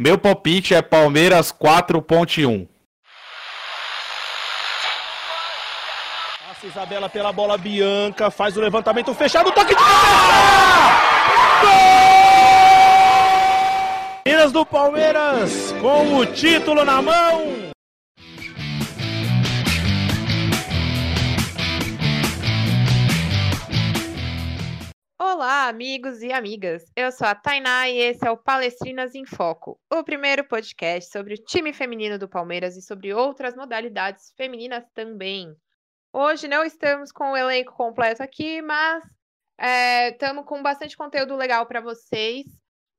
Meu 0.00 0.16
palpite 0.16 0.76
é 0.76 0.80
Palmeiras 0.80 1.50
4.1. 1.50 2.68
Passa 6.46 6.66
Isabela 6.68 7.08
pela 7.08 7.32
bola 7.32 7.58
Bianca, 7.58 8.30
faz 8.30 8.56
o 8.56 8.60
levantamento 8.60 9.12
fechado, 9.12 9.50
toque 9.50 9.74
de 9.74 9.74
cabeça! 9.74 9.98
Gol! 11.62 11.72
Minas 14.24 14.52
do 14.52 14.64
Palmeiras 14.64 15.74
com 15.80 16.18
o 16.18 16.26
título 16.26 16.84
na 16.84 17.02
mão. 17.02 17.72
Olá, 25.30 25.68
amigos 25.68 26.22
e 26.22 26.32
amigas. 26.32 26.90
Eu 26.96 27.12
sou 27.12 27.26
a 27.26 27.34
Tainá 27.34 27.86
e 27.86 27.98
esse 27.98 28.26
é 28.26 28.30
o 28.30 28.36
Palestrinas 28.36 29.14
em 29.14 29.26
Foco, 29.26 29.78
o 29.92 30.02
primeiro 30.02 30.42
podcast 30.42 31.12
sobre 31.12 31.34
o 31.34 31.36
time 31.36 31.70
feminino 31.70 32.18
do 32.18 32.26
Palmeiras 32.26 32.78
e 32.78 32.82
sobre 32.82 33.12
outras 33.12 33.54
modalidades 33.54 34.32
femininas 34.38 34.88
também. 34.94 35.54
Hoje 36.14 36.48
não 36.48 36.64
estamos 36.64 37.12
com 37.12 37.32
o 37.32 37.36
elenco 37.36 37.74
completo 37.74 38.22
aqui, 38.22 38.62
mas 38.62 39.04
estamos 40.12 40.44
é, 40.44 40.46
com 40.46 40.62
bastante 40.62 40.96
conteúdo 40.96 41.36
legal 41.36 41.66
para 41.66 41.82
vocês. 41.82 42.46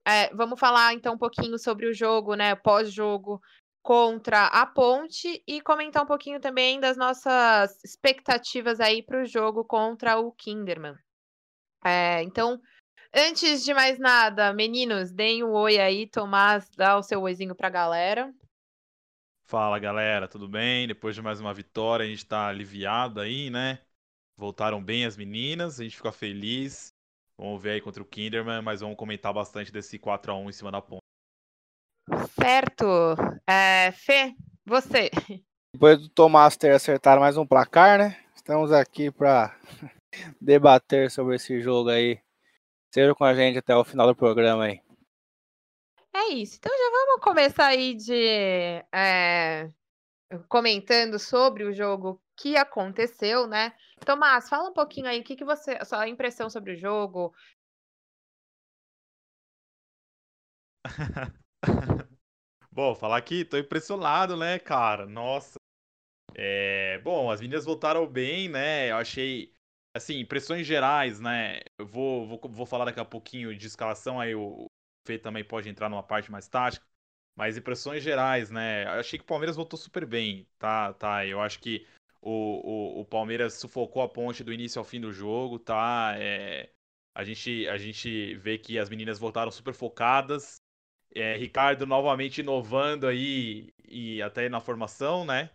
É, 0.08 0.32
vamos 0.36 0.60
falar 0.60 0.94
então 0.94 1.16
um 1.16 1.20
pouquinho 1.20 1.58
sobre 1.58 1.88
o 1.88 1.94
jogo, 1.96 2.36
né? 2.36 2.54
Pós-jogo 2.54 3.42
contra 3.82 4.46
a 4.46 4.68
Ponte 4.68 5.44
e 5.48 5.60
comentar 5.62 6.04
um 6.04 6.08
pouquinho 6.08 6.40
também 6.40 6.80
das 6.80 6.96
nossas 6.96 7.84
expectativas 7.84 8.80
aí 8.80 9.02
para 9.02 9.24
o 9.24 9.26
jogo 9.26 9.66
contra 9.66 10.20
o 10.20 10.32
Kinderman. 10.32 10.96
É, 11.84 12.22
então, 12.24 12.62
antes 13.14 13.64
de 13.64 13.74
mais 13.74 13.98
nada, 13.98 14.54
meninos, 14.54 15.12
deem 15.12 15.44
um 15.44 15.52
oi 15.52 15.80
aí, 15.80 16.08
Tomás, 16.08 16.70
dá 16.76 16.98
o 16.98 17.04
seu 17.04 17.22
oizinho 17.22 17.56
para 17.56 17.68
a 17.68 17.72
galera. 17.72 18.34
Fala 19.46 19.80
galera, 19.80 20.28
tudo 20.28 20.48
bem? 20.48 20.88
Depois 20.88 21.16
de 21.16 21.22
mais 21.22 21.40
uma 21.40 21.54
vitória, 21.54 22.06
a 22.06 22.08
gente 22.08 22.26
tá 22.26 22.48
aliviado 22.48 23.20
aí, 23.20 23.50
né? 23.50 23.80
Voltaram 24.38 24.84
bem 24.84 25.06
as 25.06 25.18
meninas, 25.18 25.80
a 25.80 25.84
gente 25.84 25.98
fica 25.98 26.12
feliz. 26.12 26.94
Vamos 27.38 27.62
ver 27.62 27.72
aí 27.72 27.82
contra 27.82 28.04
o 28.04 28.06
Kinderman, 28.06 28.62
mas 28.62 28.82
vamos 28.82 28.96
comentar 28.96 29.34
bastante 29.34 29.72
desse 29.72 29.98
4 29.98 30.32
a 30.32 30.36
1 30.36 30.50
em 30.50 30.54
cima 30.54 30.72
da 30.72 30.82
ponta. 30.82 31.02
Certo. 32.40 32.86
É, 33.48 33.92
Fê, 33.92 34.36
você. 34.66 35.10
Depois 35.74 36.00
do 36.00 36.10
Tomás 36.10 36.56
ter 36.56 36.72
acertado 36.72 37.20
mais 37.22 37.38
um 37.38 37.46
placar, 37.48 37.98
né? 37.98 38.18
Estamos 38.36 38.72
aqui 38.72 39.10
para 39.10 39.58
debater 40.40 41.10
sobre 41.12 41.36
esse 41.36 41.62
jogo 41.62 41.90
aí. 41.90 42.22
Seja 42.94 43.14
com 43.14 43.24
a 43.24 43.34
gente 43.34 43.60
até 43.60 43.76
o 43.76 43.84
final 43.84 44.08
do 44.08 44.16
programa 44.16 44.66
aí. 44.66 44.82
É 46.14 46.34
isso. 46.34 46.58
Então 46.58 46.72
já 46.72 46.92
vamos 46.92 47.24
começar 47.24 47.68
aí 47.68 47.94
de 47.94 48.84
é, 48.94 49.70
comentando 50.48 51.20
sobre 51.20 51.64
o 51.64 51.74
jogo 51.74 52.22
que 52.36 52.56
aconteceu, 52.56 53.48
né? 53.48 53.74
Tomás, 54.06 54.50
fala 54.50 54.70
um 54.70 54.74
pouquinho 54.74 55.08
aí, 55.08 55.20
o 55.20 55.24
que, 55.24 55.36
que 55.36 55.46
você, 55.46 55.72
a 55.80 55.86
sua 55.86 56.08
impressão 56.08 56.50
sobre 56.50 56.74
o 56.74 56.78
jogo? 56.78 57.34
Bom, 62.72 62.96
falar 62.96 63.18
aqui, 63.18 63.44
tô 63.44 63.58
impressionado, 63.58 64.38
né, 64.38 64.58
cara? 64.58 65.06
Nossa. 65.06 65.60
É, 66.36 67.00
bom, 67.00 67.30
as 67.30 67.42
meninas 67.42 67.66
voltaram 67.66 68.08
bem, 68.08 68.48
né? 68.48 68.92
Eu 68.92 68.98
achei, 68.98 69.52
assim, 69.94 70.20
impressões 70.20 70.66
gerais, 70.66 71.20
né? 71.20 71.60
Eu 71.78 71.86
vou, 71.86 72.28
vou, 72.28 72.40
vou 72.50 72.66
falar 72.66 72.86
daqui 72.86 73.00
a 73.00 73.06
pouquinho 73.06 73.56
de 73.56 73.68
escalação, 73.68 74.20
aí 74.20 74.36
o, 74.36 74.68
Fê 75.06 75.18
também 75.18 75.44
pode 75.44 75.70
entrar 75.70 75.90
numa 75.90 76.04
parte 76.04 76.32
mais 76.32 76.48
tática. 76.48 76.86
Mas 77.36 77.58
impressões 77.58 78.04
gerais, 78.04 78.52
né? 78.52 78.84
Eu 78.84 79.00
achei 79.00 79.18
que 79.18 79.24
o 79.24 79.28
Palmeiras 79.28 79.56
voltou 79.56 79.80
super 79.80 80.06
bem, 80.06 80.48
tá? 80.60 80.94
tá 80.94 81.26
eu 81.26 81.42
acho 81.42 81.60
que 81.60 81.88
o, 82.22 83.00
o, 83.00 83.02
o 83.02 83.06
Palmeiras 83.06 83.54
sufocou 83.54 84.02
a 84.02 84.10
ponte 84.10 84.44
do 84.44 84.54
início 84.54 84.78
ao 84.78 84.86
fim 84.86 85.00
do 85.00 85.12
jogo, 85.12 85.58
tá? 85.58 86.16
É, 86.18 86.70
a, 87.16 87.24
gente, 87.24 87.68
a 87.70 87.78
gente 87.78 88.36
vê 88.36 88.58
que 88.58 88.78
as 88.78 88.90
meninas 88.90 89.18
voltaram 89.18 89.52
super 89.52 89.74
focadas. 89.74 90.58
É, 91.16 91.38
Ricardo 91.38 91.88
novamente 91.88 92.42
inovando 92.42 93.08
aí 93.08 93.74
e 93.88 94.22
até 94.22 94.48
na 94.50 94.60
formação, 94.62 95.26
né? 95.26 95.50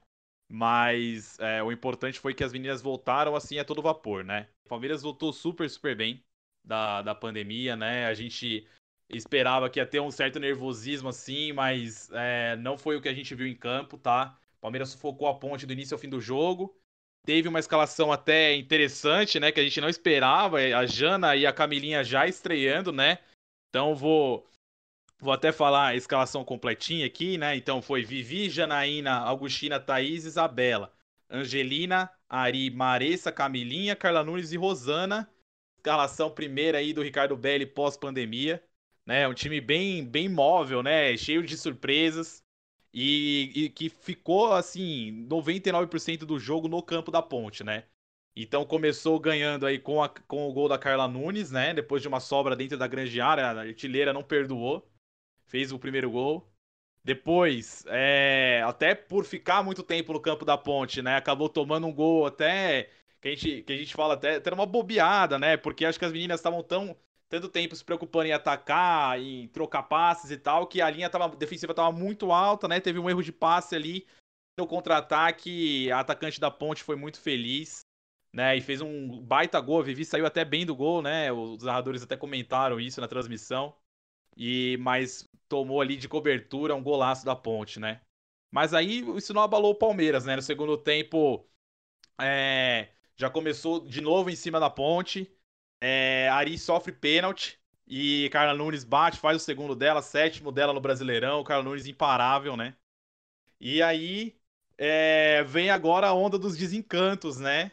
Mas 0.48 1.38
é, 1.38 1.62
o 1.62 1.72
importante 1.72 2.20
foi 2.20 2.34
que 2.34 2.44
as 2.44 2.52
meninas 2.52 2.82
voltaram 2.82 3.34
assim 3.34 3.58
a 3.58 3.64
todo 3.64 3.82
vapor, 3.82 4.24
né? 4.24 4.48
O 4.64 4.68
Palmeiras 4.68 5.02
voltou 5.02 5.32
super, 5.32 5.68
super 5.68 5.96
bem 5.96 6.22
da, 6.64 7.02
da 7.02 7.14
pandemia, 7.14 7.76
né? 7.76 8.06
A 8.06 8.14
gente 8.14 8.66
esperava 9.08 9.68
que 9.68 9.78
ia 9.78 9.86
ter 9.86 10.00
um 10.00 10.10
certo 10.10 10.38
nervosismo 10.38 11.08
assim, 11.08 11.52
mas 11.52 12.10
é, 12.12 12.56
não 12.56 12.78
foi 12.78 12.96
o 12.96 13.00
que 13.00 13.08
a 13.08 13.14
gente 13.14 13.34
viu 13.34 13.46
em 13.46 13.54
campo, 13.54 13.98
tá? 13.98 14.38
O 14.58 14.60
Palmeiras 14.60 14.90
sufocou 14.90 15.28
a 15.28 15.34
ponte 15.34 15.66
do 15.66 15.72
início 15.72 15.94
ao 15.94 15.98
fim 15.98 16.08
do 16.08 16.20
jogo. 16.20 16.74
Teve 17.26 17.48
uma 17.48 17.58
escalação 17.58 18.12
até 18.12 18.54
interessante, 18.54 19.40
né? 19.40 19.50
Que 19.50 19.60
a 19.60 19.62
gente 19.62 19.80
não 19.80 19.88
esperava. 19.88 20.58
A 20.58 20.86
Jana 20.86 21.34
e 21.36 21.46
a 21.46 21.52
Camilinha 21.52 22.04
já 22.04 22.26
estreando, 22.26 22.92
né? 22.92 23.18
Então 23.70 23.94
vou. 23.94 24.46
Vou 25.20 25.32
até 25.32 25.52
falar 25.52 25.88
a 25.88 25.96
escalação 25.96 26.44
completinha 26.44 27.06
aqui, 27.06 27.38
né? 27.38 27.56
Então 27.56 27.80
foi 27.80 28.04
Vivi, 28.04 28.50
Janaína, 28.50 29.12
Augustina, 29.18 29.80
Thaís, 29.80 30.24
Isabela, 30.24 30.92
Angelina, 31.30 32.10
Ari, 32.28 32.70
Maressa, 32.70 33.32
Camilinha, 33.32 33.96
Carla 33.96 34.22
Nunes 34.22 34.52
e 34.52 34.56
Rosana. 34.56 35.28
Escalação 35.78 36.30
primeira 36.30 36.78
aí 36.78 36.92
do 36.92 37.02
Ricardo 37.02 37.36
Belli 37.36 37.66
pós-pandemia 37.66 38.62
né? 39.06 39.28
Um 39.28 39.34
time 39.34 39.60
bem, 39.60 40.04
bem 40.04 40.28
móvel, 40.28 40.82
né? 40.82 41.16
Cheio 41.16 41.42
de 41.42 41.56
surpresas. 41.56 42.42
E, 42.92 43.50
e 43.54 43.70
que 43.70 43.88
ficou, 43.88 44.52
assim, 44.52 45.26
99% 45.28 46.18
do 46.24 46.38
jogo 46.38 46.68
no 46.68 46.80
campo 46.82 47.10
da 47.10 47.20
ponte, 47.20 47.64
né? 47.64 47.84
Então 48.36 48.64
começou 48.64 49.18
ganhando 49.18 49.66
aí 49.66 49.78
com, 49.78 50.02
a, 50.02 50.08
com 50.08 50.48
o 50.48 50.52
gol 50.52 50.68
da 50.68 50.78
Carla 50.78 51.08
Nunes, 51.08 51.50
né? 51.50 51.74
Depois 51.74 52.02
de 52.02 52.08
uma 52.08 52.20
sobra 52.20 52.54
dentro 52.56 52.78
da 52.78 52.86
grande 52.86 53.20
área, 53.20 53.46
a 53.46 53.60
artilheira 53.62 54.12
não 54.12 54.22
perdoou. 54.22 54.88
Fez 55.46 55.72
o 55.72 55.78
primeiro 55.78 56.10
gol. 56.10 56.50
Depois, 57.04 57.84
é, 57.88 58.62
até 58.64 58.94
por 58.94 59.24
ficar 59.24 59.62
muito 59.62 59.82
tempo 59.82 60.12
no 60.12 60.20
campo 60.20 60.44
da 60.44 60.56
ponte, 60.56 61.02
né? 61.02 61.16
Acabou 61.16 61.48
tomando 61.48 61.86
um 61.86 61.92
gol 61.92 62.26
até. 62.26 62.90
Que 63.20 63.28
a 63.28 63.30
gente, 63.30 63.62
que 63.62 63.72
a 63.72 63.76
gente 63.76 63.94
fala 63.94 64.14
até, 64.14 64.36
até 64.36 64.52
uma 64.52 64.66
bobeada, 64.66 65.38
né? 65.38 65.56
Porque 65.56 65.84
acho 65.84 65.98
que 65.98 66.04
as 66.04 66.12
meninas 66.12 66.40
estavam 66.40 66.62
tão 66.62 66.96
tanto 67.28 67.48
tempo 67.48 67.74
se 67.74 67.84
preocupando 67.84 68.26
em 68.28 68.32
atacar, 68.32 69.20
em 69.20 69.48
trocar 69.48 69.82
passes 69.84 70.30
e 70.30 70.36
tal, 70.36 70.66
que 70.66 70.80
a 70.80 70.88
linha 70.90 71.10
tava, 71.10 71.34
defensiva 71.34 71.72
estava 71.72 71.90
muito 71.90 72.30
alta, 72.32 72.68
né? 72.68 72.80
Teve 72.80 72.98
um 72.98 73.10
erro 73.10 73.22
de 73.22 73.32
passe 73.32 73.74
ali 73.74 74.06
no 74.56 74.66
contra-ataque, 74.66 75.90
a 75.90 76.00
atacante 76.00 76.40
da 76.40 76.50
Ponte 76.50 76.82
foi 76.82 76.96
muito 76.96 77.20
feliz, 77.20 77.80
né? 78.32 78.56
E 78.56 78.60
fez 78.60 78.80
um 78.80 79.20
baita 79.20 79.60
gol, 79.60 79.80
a 79.80 79.82
Vivi 79.82 80.04
saiu 80.04 80.26
até 80.26 80.44
bem 80.44 80.64
do 80.64 80.76
gol, 80.76 81.02
né? 81.02 81.32
Os 81.32 81.64
narradores 81.64 82.02
até 82.02 82.16
comentaram 82.16 82.78
isso 82.78 83.00
na 83.00 83.08
transmissão. 83.08 83.74
E 84.36 84.76
mas 84.80 85.28
tomou 85.48 85.80
ali 85.80 85.96
de 85.96 86.08
cobertura 86.08 86.74
um 86.74 86.82
golaço 86.82 87.24
da 87.24 87.36
Ponte, 87.36 87.78
né? 87.80 88.00
Mas 88.50 88.74
aí 88.74 89.00
isso 89.16 89.34
não 89.34 89.42
abalou 89.42 89.72
o 89.72 89.74
Palmeiras, 89.74 90.24
né? 90.24 90.36
No 90.36 90.42
segundo 90.42 90.76
tempo, 90.78 91.46
é, 92.20 92.90
já 93.16 93.30
começou 93.30 93.86
de 93.86 94.00
novo 94.00 94.30
em 94.30 94.36
cima 94.36 94.60
da 94.60 94.70
Ponte. 94.70 95.30
É, 95.80 96.28
Ari 96.30 96.58
sofre 96.58 96.92
pênalti 96.92 97.58
e 97.86 98.28
Carla 98.32 98.54
Nunes 98.54 98.84
bate, 98.84 99.18
faz 99.18 99.42
o 99.42 99.44
segundo 99.44 99.74
dela, 99.76 100.02
sétimo 100.02 100.52
dela 100.52 100.72
no 100.72 100.80
Brasileirão. 100.80 101.44
Carla 101.44 101.64
Nunes 101.64 101.86
imparável, 101.86 102.56
né? 102.56 102.76
E 103.60 103.82
aí 103.82 104.36
é, 104.78 105.42
vem 105.44 105.70
agora 105.70 106.08
a 106.08 106.14
onda 106.14 106.38
dos 106.38 106.56
desencantos, 106.56 107.38
né? 107.38 107.70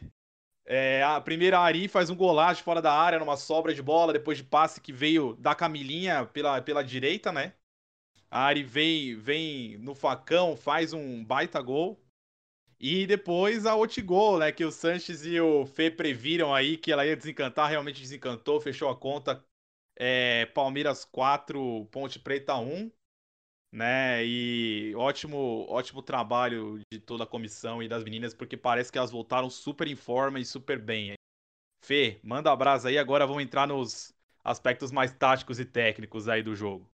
É, 0.64 1.02
a 1.02 1.20
primeira 1.20 1.58
Ari 1.58 1.88
faz 1.88 2.08
um 2.08 2.16
golaço 2.16 2.62
fora 2.62 2.80
da 2.80 2.92
área 2.92 3.18
numa 3.18 3.36
sobra 3.36 3.74
de 3.74 3.82
bola, 3.82 4.12
depois 4.12 4.38
de 4.38 4.44
passe 4.44 4.80
que 4.80 4.92
veio 4.92 5.34
da 5.36 5.54
Camilinha 5.54 6.24
pela, 6.26 6.62
pela 6.62 6.82
direita, 6.82 7.32
né? 7.32 7.54
A 8.30 8.44
Ari 8.44 8.62
vem, 8.62 9.16
vem 9.16 9.76
no 9.78 9.94
facão, 9.94 10.56
faz 10.56 10.92
um 10.92 11.24
baita 11.24 11.60
gol. 11.60 12.00
E 12.80 13.06
depois 13.06 13.66
a 13.66 13.76
Otigol, 13.76 14.38
né? 14.38 14.50
Que 14.50 14.64
o 14.64 14.72
Sanches 14.72 15.24
e 15.24 15.40
o 15.40 15.66
Fê 15.66 15.90
previram 15.90 16.54
aí 16.54 16.76
que 16.76 16.90
ela 16.90 17.06
ia 17.06 17.16
desencantar, 17.16 17.68
realmente 17.70 18.00
desencantou, 18.00 18.60
fechou 18.60 18.88
a 18.88 18.96
conta. 18.96 19.44
É, 19.96 20.46
Palmeiras 20.46 21.04
4, 21.04 21.86
Ponte 21.92 22.18
Preta 22.18 22.56
1. 22.56 22.90
Né? 23.72 24.24
E 24.26 24.94
ótimo, 24.96 25.66
ótimo 25.68 26.02
trabalho 26.02 26.78
de 26.92 27.00
toda 27.00 27.24
a 27.24 27.26
comissão 27.26 27.82
e 27.82 27.88
das 27.88 28.04
meninas, 28.04 28.34
porque 28.34 28.56
parece 28.56 28.92
que 28.92 28.98
elas 28.98 29.10
voltaram 29.10 29.48
super 29.48 29.88
em 29.88 29.96
forma 29.96 30.38
e 30.38 30.44
super 30.44 30.78
bem. 30.78 31.14
Fê, 31.82 32.20
manda 32.22 32.52
abraço 32.52 32.86
aí, 32.86 32.98
agora 32.98 33.26
vamos 33.26 33.42
entrar 33.42 33.66
nos 33.66 34.14
aspectos 34.44 34.92
mais 34.92 35.12
táticos 35.12 35.58
e 35.58 35.64
técnicos 35.64 36.28
aí 36.28 36.42
do 36.42 36.54
jogo. 36.54 36.88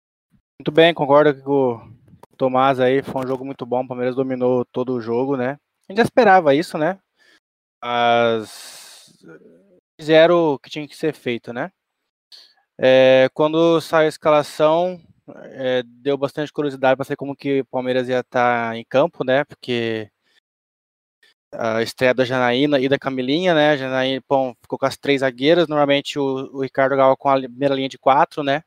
Muito 0.60 0.70
bem, 0.70 0.94
concordo 0.94 1.42
com 1.42 1.74
o 2.32 2.36
Tomás 2.36 2.78
aí, 2.78 3.02
foi 3.02 3.24
um 3.24 3.28
jogo 3.28 3.44
muito 3.44 3.66
bom, 3.66 3.82
o 3.82 3.88
Palmeiras 3.88 4.14
dominou 4.14 4.64
todo 4.66 4.94
o 4.94 5.00
jogo, 5.00 5.36
né? 5.36 5.58
A 5.88 5.92
gente 5.92 5.98
já 5.98 6.04
esperava 6.04 6.54
isso, 6.54 6.78
né? 6.78 6.98
Mas 7.82 9.16
fizeram 10.00 10.54
o 10.54 10.58
que 10.58 10.70
tinha 10.70 10.86
que 10.86 10.96
ser 10.96 11.12
feito, 11.12 11.52
né? 11.52 11.70
É, 12.78 13.28
quando 13.34 13.80
sai 13.80 14.06
a 14.06 14.08
escalação, 14.08 15.00
É, 15.52 15.82
deu 15.84 16.16
bastante 16.16 16.52
curiosidade 16.52 16.96
para 16.96 17.04
saber 17.04 17.16
como 17.16 17.36
que 17.36 17.60
o 17.60 17.66
Palmeiras 17.66 18.08
ia 18.08 18.20
estar 18.20 18.70
tá 18.70 18.76
em 18.76 18.84
campo, 18.84 19.24
né? 19.24 19.44
Porque 19.44 20.10
a 21.52 21.82
estreia 21.82 22.14
da 22.14 22.24
Janaína 22.24 22.78
e 22.78 22.88
da 22.88 22.98
Camilinha, 22.98 23.54
né? 23.54 23.70
A 23.70 23.76
Janaína 23.76 24.22
bom, 24.28 24.54
ficou 24.60 24.78
com 24.78 24.86
as 24.86 24.96
três 24.96 25.20
zagueiras. 25.20 25.68
Normalmente 25.68 26.18
o, 26.18 26.50
o 26.52 26.62
Ricardo 26.62 26.92
jogava 26.92 27.16
com 27.16 27.28
a 27.28 27.38
primeira 27.38 27.74
linha 27.74 27.88
de 27.88 27.98
quatro, 27.98 28.42
né? 28.42 28.62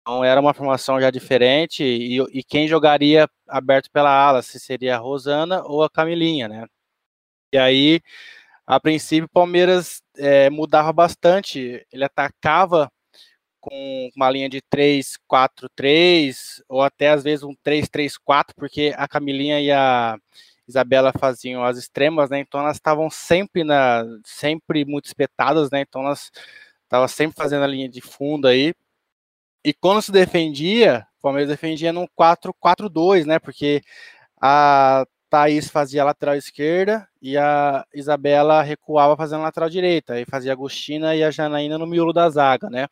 Então 0.00 0.24
era 0.24 0.40
uma 0.40 0.54
formação 0.54 1.00
já 1.00 1.10
diferente. 1.10 1.82
E, 1.84 2.20
e 2.32 2.42
quem 2.44 2.68
jogaria 2.68 3.28
aberto 3.48 3.90
pela 3.90 4.10
ala, 4.10 4.42
se 4.42 4.58
seria 4.60 4.96
a 4.96 4.98
Rosana 4.98 5.62
ou 5.64 5.82
a 5.82 5.90
Camilinha, 5.90 6.48
né? 6.48 6.66
E 7.52 7.58
aí, 7.58 8.00
a 8.66 8.80
princípio, 8.80 9.26
o 9.26 9.28
Palmeiras 9.28 10.02
é, 10.16 10.50
mudava 10.50 10.92
bastante. 10.92 11.84
Ele 11.92 12.04
atacava 12.04 12.90
com 13.60 14.10
uma 14.16 14.30
linha 14.30 14.48
de 14.48 14.60
3-4-3, 14.62 16.62
ou 16.68 16.82
até 16.82 17.10
às 17.10 17.22
vezes 17.22 17.44
um 17.44 17.54
3-3-4, 17.64 18.54
porque 18.56 18.92
a 18.96 19.06
Camilinha 19.06 19.60
e 19.60 19.70
a 19.70 20.16
Isabela 20.66 21.12
faziam 21.18 21.64
as 21.64 21.78
extremas, 21.78 22.30
né? 22.30 22.40
Então 22.40 22.60
elas 22.60 22.76
estavam 22.76 23.10
sempre 23.10 23.64
na, 23.64 24.04
sempre 24.24 24.84
muito 24.84 25.06
espetadas, 25.06 25.70
né? 25.70 25.82
Então 25.82 26.02
elas 26.02 26.30
estavam 26.84 27.08
sempre 27.08 27.36
fazendo 27.36 27.64
a 27.64 27.66
linha 27.66 27.88
de 27.88 28.00
fundo 28.00 28.48
aí. 28.48 28.74
E 29.64 29.74
quando 29.74 30.02
se 30.02 30.12
defendia, 30.12 31.06
o 31.18 31.22
Palmeiras 31.22 31.50
defendia 31.50 31.92
num 31.92 32.06
4-4-2, 32.16 33.26
né? 33.26 33.38
Porque 33.38 33.82
a 34.40 35.04
Thaís 35.28 35.68
fazia 35.68 36.02
a 36.02 36.06
lateral 36.06 36.36
esquerda 36.36 37.09
e 37.20 37.36
a 37.36 37.84
Isabela 37.94 38.62
recuava 38.62 39.16
fazendo 39.16 39.40
a 39.40 39.44
lateral 39.44 39.68
direita. 39.68 40.14
Aí 40.14 40.24
fazia 40.24 40.52
a 40.52 40.54
Agostina 40.54 41.14
e 41.14 41.22
a 41.22 41.30
Janaína 41.30 41.78
no 41.78 41.86
miolo 41.86 42.12
da 42.12 42.28
zaga, 42.30 42.70
né? 42.70 42.86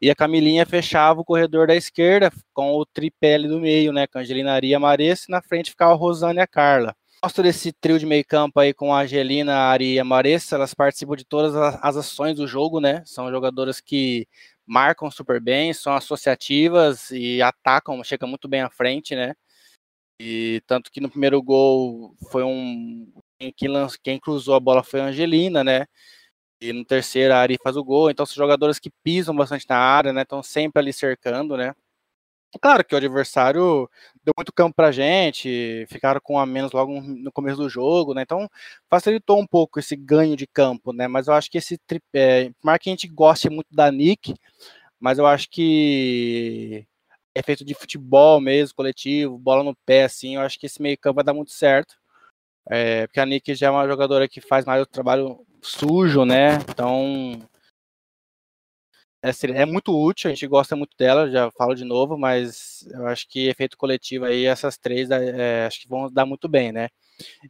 E 0.00 0.10
a 0.10 0.14
Camilinha 0.14 0.64
fechava 0.66 1.20
o 1.20 1.24
corredor 1.24 1.66
da 1.66 1.74
esquerda 1.74 2.30
com 2.54 2.72
o 2.72 2.86
tripé 2.86 3.38
do 3.38 3.60
meio, 3.60 3.92
né? 3.92 4.06
Com 4.06 4.18
a 4.18 4.20
Angelina 4.22 4.52
Aria 4.52 4.78
Maressa 4.78 5.26
e 5.28 5.32
na 5.32 5.42
frente 5.42 5.70
ficava 5.70 5.92
a 5.92 5.96
Rosane 5.96 6.38
e 6.38 6.42
a 6.42 6.46
Carla 6.46 6.94
gosto 7.24 7.40
desse 7.40 7.72
trio 7.72 8.00
de 8.00 8.04
meio 8.04 8.24
campo 8.26 8.58
aí 8.58 8.74
com 8.74 8.92
a 8.92 9.02
Angelina, 9.02 9.54
a 9.54 9.70
Ari 9.70 9.94
e 9.94 10.00
a 10.00 10.04
Maressa, 10.04 10.56
elas 10.56 10.74
participam 10.74 11.14
de 11.14 11.24
todas 11.24 11.54
as 11.54 11.96
ações 11.96 12.36
do 12.36 12.48
jogo, 12.48 12.80
né? 12.80 13.00
São 13.06 13.30
jogadoras 13.30 13.80
que 13.80 14.26
marcam 14.66 15.08
super 15.08 15.40
bem, 15.40 15.72
são 15.72 15.94
associativas 15.94 17.12
e 17.12 17.40
atacam, 17.40 18.02
chegam 18.02 18.28
muito 18.28 18.48
bem 18.48 18.62
à 18.62 18.70
frente, 18.70 19.14
né? 19.14 19.34
E 20.20 20.62
tanto 20.66 20.90
que 20.90 21.00
no 21.00 21.08
primeiro 21.08 21.40
gol 21.40 22.16
foi 22.30 22.42
um 22.42 23.12
quem, 23.52 23.68
lanç, 23.68 23.96
quem 24.02 24.18
cruzou 24.20 24.54
a 24.54 24.60
bola 24.60 24.82
foi 24.82 25.00
a 25.00 25.06
Angelina, 25.06 25.64
né? 25.64 25.86
E 26.60 26.72
no 26.72 26.84
terceiro 26.84 27.34
a 27.34 27.38
Ari 27.38 27.58
faz 27.62 27.76
o 27.76 27.84
gol, 27.84 28.10
então 28.10 28.26
são 28.26 28.36
jogadoras 28.36 28.78
que 28.78 28.90
pisam 29.04 29.34
bastante 29.36 29.66
na 29.68 29.76
área, 29.78 30.12
né? 30.12 30.22
Estão 30.22 30.42
sempre 30.42 30.80
ali 30.80 30.92
cercando, 30.92 31.56
né? 31.56 31.74
Claro 32.60 32.84
que 32.84 32.94
o 32.94 32.98
adversário 32.98 33.88
deu 34.22 34.34
muito 34.36 34.52
campo 34.52 34.74
pra 34.76 34.92
gente, 34.92 35.86
ficaram 35.88 36.20
com 36.22 36.38
a 36.38 36.44
menos 36.46 36.70
logo 36.72 37.00
no 37.00 37.32
começo 37.32 37.56
do 37.58 37.68
jogo, 37.68 38.12
né? 38.14 38.22
Então 38.22 38.48
facilitou 38.90 39.40
um 39.40 39.46
pouco 39.46 39.80
esse 39.80 39.96
ganho 39.96 40.36
de 40.36 40.46
campo, 40.46 40.92
né? 40.92 41.08
Mas 41.08 41.28
eu 41.28 41.34
acho 41.34 41.50
que 41.50 41.58
esse 41.58 41.78
tripé, 41.78 42.50
por 42.60 42.66
mais 42.66 42.78
que 42.78 42.90
a 42.90 42.92
gente 42.92 43.08
goste 43.08 43.48
muito 43.50 43.68
da 43.74 43.90
Nick, 43.90 44.34
mas 45.00 45.18
eu 45.18 45.26
acho 45.26 45.48
que 45.50 46.86
é 47.34 47.42
feito 47.42 47.64
de 47.64 47.74
futebol 47.74 48.40
mesmo, 48.40 48.74
coletivo, 48.76 49.38
bola 49.38 49.64
no 49.64 49.76
pé, 49.86 50.04
assim, 50.04 50.36
eu 50.36 50.42
acho 50.42 50.58
que 50.58 50.66
esse 50.66 50.82
meio 50.82 50.98
campo 50.98 51.16
vai 51.16 51.24
dar 51.24 51.34
muito 51.34 51.52
certo. 51.52 51.96
É, 52.70 53.06
porque 53.06 53.20
a 53.20 53.26
Nick 53.26 53.54
já 53.54 53.68
é 53.68 53.70
uma 53.70 53.86
jogadora 53.88 54.28
que 54.28 54.40
faz 54.40 54.64
mais 54.64 54.82
o 54.82 54.86
trabalho 54.86 55.44
sujo, 55.60 56.24
né? 56.24 56.56
Então 56.68 57.40
é, 59.24 59.30
é, 59.62 59.64
muito 59.64 59.96
útil, 59.96 60.28
a 60.30 60.34
gente 60.34 60.46
gosta 60.48 60.74
muito 60.74 60.96
dela, 60.96 61.30
já 61.30 61.48
falo 61.52 61.74
de 61.74 61.84
novo, 61.84 62.18
mas 62.18 62.84
eu 62.90 63.06
acho 63.06 63.28
que 63.28 63.48
efeito 63.48 63.76
coletivo 63.76 64.24
aí, 64.24 64.46
essas 64.46 64.76
três 64.76 65.10
é, 65.12 65.64
acho 65.64 65.80
que 65.80 65.88
vão 65.88 66.10
dar 66.10 66.26
muito 66.26 66.48
bem, 66.48 66.72
né? 66.72 66.88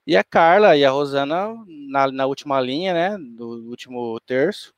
E 0.07 0.17
a 0.17 0.23
Carla 0.25 0.77
e 0.77 0.85
a 0.85 0.91
Rosana 0.91 1.55
na, 1.89 2.13
na 2.13 2.27
última 2.27 2.61
linha, 2.61 2.93
né? 2.93 3.17
Do 3.19 3.71
último 3.71 4.21
terço. 4.27 4.75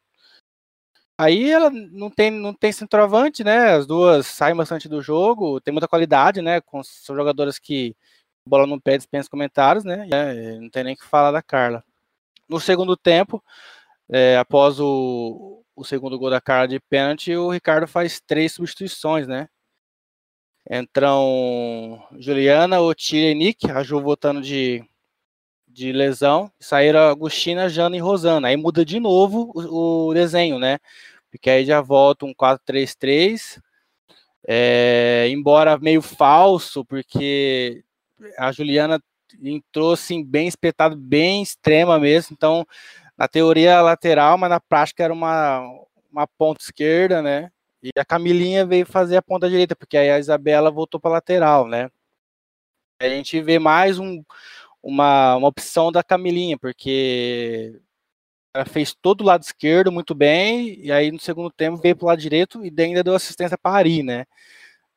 Aí 1.19 1.50
ela 1.50 1.70
não 1.70 2.10
tem, 2.10 2.31
não 2.31 2.52
tem 2.52 2.72
centroavante, 2.72 3.44
né? 3.44 3.72
As 3.75 3.86
duas 3.86 4.26
saem 4.26 4.54
bastante 4.56 4.88
do 4.88 5.00
jogo, 5.02 5.60
tem 5.60 5.72
muita 5.72 5.88
qualidade, 5.88 6.42
né? 6.42 6.60
Com, 6.60 6.82
são 6.82 7.14
jogadoras 7.16 7.58
que 7.58 7.96
bola 8.46 8.67
no 8.67 8.81
pé 8.81 8.96
dispensa 8.96 9.29
comentários, 9.29 9.85
né? 9.85 10.06
É, 10.12 10.58
não 10.58 10.69
tem 10.69 10.85
nem 10.85 10.96
que 10.96 11.05
falar 11.05 11.32
da 11.32 11.43
Carla. 11.43 11.82
No 12.49 12.61
segundo 12.61 12.96
tempo, 12.96 13.43
é, 14.08 14.37
após 14.37 14.79
o, 14.79 15.62
o 15.75 15.85
segundo 15.85 16.19
gol 16.19 16.31
da 16.31 16.41
cara 16.41 16.67
de 16.67 16.79
pênalti, 16.79 17.35
o 17.35 17.50
Ricardo 17.50 17.87
faz 17.87 18.20
três 18.20 18.52
substituições, 18.52 19.26
né? 19.26 19.49
Entram 20.70 22.06
Juliana, 22.19 22.81
Otília 22.81 23.31
e 23.31 23.35
Nick, 23.35 23.70
a 23.70 23.82
Ju 23.82 24.00
voltando 24.00 24.41
de, 24.41 24.85
de 25.69 25.93
lesão. 25.93 26.50
Saíram 26.58 27.00
Agostina, 27.00 27.69
Jana 27.69 27.96
e 27.96 28.00
Rosana. 28.00 28.49
Aí 28.49 28.56
muda 28.56 28.85
de 28.85 28.99
novo 28.99 29.52
o, 29.55 30.08
o 30.08 30.14
desenho, 30.14 30.58
né? 30.58 30.79
Porque 31.31 31.50
aí 31.50 31.64
já 31.64 31.81
volta 31.81 32.25
um 32.25 32.35
4-3-3. 32.35 33.61
É, 34.46 35.26
embora 35.31 35.79
meio 35.79 36.00
falso, 36.02 36.85
porque 36.85 37.85
a 38.38 38.52
Juliana 38.52 39.00
entrou 39.42 39.92
assim, 39.92 40.24
bem 40.24 40.46
espetado, 40.48 40.96
bem 40.96 41.42
extrema 41.42 41.98
mesmo. 41.98 42.34
Então 42.34 42.66
na 43.16 43.28
teoria 43.28 43.80
lateral, 43.80 44.36
mas 44.38 44.50
na 44.50 44.60
prática 44.60 45.04
era 45.04 45.12
uma, 45.12 45.60
uma 46.10 46.26
ponta 46.26 46.62
esquerda, 46.62 47.22
né? 47.22 47.50
E 47.82 47.90
a 47.98 48.04
Camilinha 48.04 48.66
veio 48.66 48.86
fazer 48.86 49.16
a 49.16 49.22
ponta 49.22 49.48
direita, 49.48 49.76
porque 49.76 49.96
aí 49.96 50.10
a 50.10 50.18
Isabela 50.18 50.70
voltou 50.70 51.00
para 51.00 51.12
lateral, 51.12 51.68
né? 51.68 51.90
A 53.00 53.08
gente 53.08 53.40
vê 53.42 53.58
mais 53.58 53.98
um, 53.98 54.22
uma, 54.82 55.36
uma 55.36 55.48
opção 55.48 55.92
da 55.92 56.02
Camilinha, 56.02 56.58
porque 56.58 57.80
ela 58.54 58.64
fez 58.64 58.94
todo 58.94 59.20
o 59.22 59.24
lado 59.24 59.42
esquerdo 59.42 59.92
muito 59.92 60.14
bem, 60.14 60.78
e 60.80 60.92
aí 60.92 61.10
no 61.12 61.20
segundo 61.20 61.50
tempo 61.50 61.76
veio 61.78 61.96
para 61.96 62.04
o 62.04 62.08
lado 62.08 62.20
direito 62.20 62.64
e 62.64 62.72
ainda 62.82 63.02
deu 63.04 63.14
assistência 63.14 63.58
para 63.58 63.76
Ari, 63.76 64.02
né? 64.02 64.26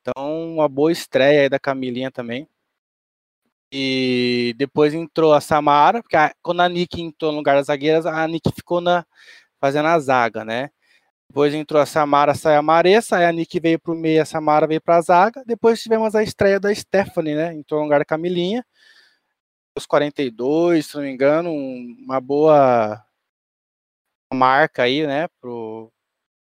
Então, 0.02 0.54
uma 0.56 0.70
boa 0.70 0.92
estreia 0.92 1.42
aí 1.44 1.50
da 1.50 1.60
Camilinha 1.60 2.12
também. 2.12 2.48
E 3.72 4.54
depois 4.58 4.94
entrou 4.94 5.34
a 5.34 5.42
Samara, 5.42 6.02
porque 6.02 6.16
a, 6.16 6.34
quando 6.42 6.62
a 6.62 6.70
Nick 6.70 7.02
entrou 7.02 7.32
no 7.32 7.40
lugar 7.40 7.56
das 7.56 7.68
zagueiras, 7.68 8.06
a 8.06 8.28
Nick 8.28 8.50
ficou 8.56 8.80
na, 8.80 9.06
fazendo 9.60 9.88
a 9.88 10.00
zaga, 10.00 10.46
né? 10.46 10.70
Depois 11.30 11.54
entrou 11.54 11.82
a 11.82 11.86
Samara, 11.86 12.34
saiu 12.34 12.60
a 12.60 12.62
Maressa, 12.62 13.18
aí 13.18 13.26
a 13.26 13.32
Nick 13.32 13.60
veio 13.60 13.80
para 13.80 13.92
o 13.94 13.96
meio, 13.96 14.22
a 14.22 14.26
Samara 14.26 14.66
veio 14.68 14.82
para 14.82 14.98
a 14.98 15.02
zaga. 15.02 15.44
Depois 15.46 15.82
tivemos 15.82 16.16
a 16.16 16.24
estreia 16.24 16.60
da 16.60 16.74
Stephanie, 16.74 17.36
né? 17.36 17.54
Entrou 17.54 17.80
no 17.82 17.86
lugar 17.86 18.00
da 18.00 18.06
Camilinha. 18.06 18.66
Os 19.78 19.86
42, 19.86 20.88
se 20.88 20.96
não 20.96 21.04
me 21.04 21.12
engano, 21.12 21.52
uma 21.54 22.20
boa 22.22 23.04
marca 24.34 24.84
aí, 24.84 25.06
né? 25.06 25.28
Pro, 25.42 25.92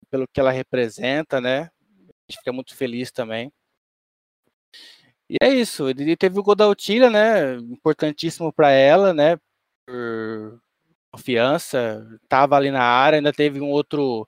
pelo 0.09 0.27
que 0.27 0.39
ela 0.39 0.51
representa, 0.51 1.41
né? 1.41 1.63
A 1.63 2.31
gente 2.31 2.39
fica 2.39 2.53
muito 2.53 2.75
feliz 2.75 3.11
também. 3.11 3.51
E 5.31 5.37
é 5.41 5.47
isso, 5.49 5.87
ele 5.87 6.17
teve 6.17 6.37
o 6.39 6.43
gol 6.43 6.55
da 6.55 6.67
Otília, 6.67 7.09
né? 7.09 7.55
Importantíssimo 7.55 8.51
para 8.51 8.69
ela, 8.71 9.13
né? 9.13 9.37
Por 9.87 10.61
confiança, 11.11 12.05
tava 12.27 12.57
ali 12.57 12.69
na 12.71 12.83
área, 12.83 13.17
ainda 13.17 13.31
teve 13.31 13.61
um 13.61 13.69
outro 13.69 14.27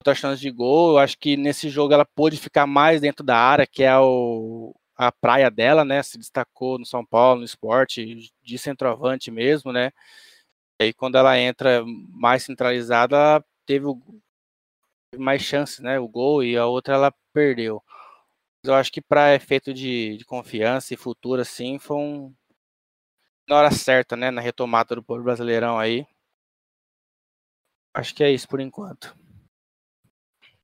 outra 0.00 0.14
chance 0.14 0.40
de 0.42 0.50
gol. 0.50 0.92
Eu 0.92 0.98
acho 0.98 1.18
que 1.18 1.36
nesse 1.36 1.70
jogo 1.70 1.94
ela 1.94 2.04
pôde 2.04 2.36
ficar 2.36 2.66
mais 2.66 3.00
dentro 3.00 3.24
da 3.24 3.38
área, 3.38 3.66
que 3.66 3.82
é 3.84 3.98
o, 3.98 4.74
a 4.96 5.10
praia 5.12 5.50
dela, 5.50 5.84
né? 5.84 6.02
Se 6.02 6.18
destacou 6.18 6.78
no 6.78 6.86
São 6.86 7.06
Paulo, 7.06 7.40
no 7.40 7.46
esporte, 7.46 8.30
de 8.42 8.58
centroavante 8.58 9.30
mesmo, 9.30 9.72
né? 9.72 9.92
E 10.80 10.86
aí 10.86 10.92
quando 10.92 11.16
ela 11.16 11.38
entra 11.38 11.84
mais 11.86 12.42
centralizada, 12.44 13.42
teve 13.66 13.86
o, 13.86 13.98
mais 15.18 15.42
chances, 15.42 15.80
né? 15.80 15.98
O 15.98 16.08
gol 16.08 16.44
e 16.44 16.56
a 16.56 16.66
outra 16.66 16.94
ela 16.94 17.14
perdeu 17.32 17.82
eu 18.64 18.74
acho 18.74 18.92
que 18.92 19.00
para 19.00 19.34
efeito 19.34 19.74
de, 19.74 20.16
de, 20.16 20.24
confiança 20.24 20.94
e 20.94 20.96
futuro, 20.96 21.40
assim, 21.40 21.78
foi 21.78 21.96
um 21.96 22.34
na 23.48 23.56
hora 23.56 23.70
certa, 23.72 24.16
né? 24.16 24.30
Na 24.30 24.40
retomada 24.40 24.94
do 24.94 25.02
povo 25.02 25.22
brasileirão 25.22 25.78
aí. 25.78 26.06
Acho 27.94 28.14
que 28.14 28.22
é 28.22 28.30
isso 28.30 28.48
por 28.48 28.60
enquanto. 28.60 29.16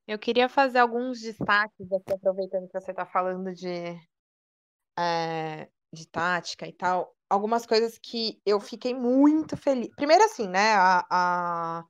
Eu 0.07 0.17
queria 0.17 0.49
fazer 0.49 0.79
alguns 0.79 1.21
destaques 1.21 1.91
aqui, 1.91 2.13
aproveitando 2.13 2.67
que 2.67 2.79
você 2.79 2.91
está 2.91 3.05
falando 3.05 3.53
de, 3.53 3.69
é, 4.97 5.69
de 5.93 6.07
tática 6.07 6.67
e 6.67 6.73
tal. 6.73 7.15
Algumas 7.29 7.65
coisas 7.65 7.99
que 7.99 8.41
eu 8.45 8.59
fiquei 8.59 8.93
muito 8.93 9.55
feliz. 9.55 9.93
Primeiro, 9.95 10.23
assim, 10.23 10.47
né? 10.47 10.73
A, 10.73 11.05
a 11.11 11.85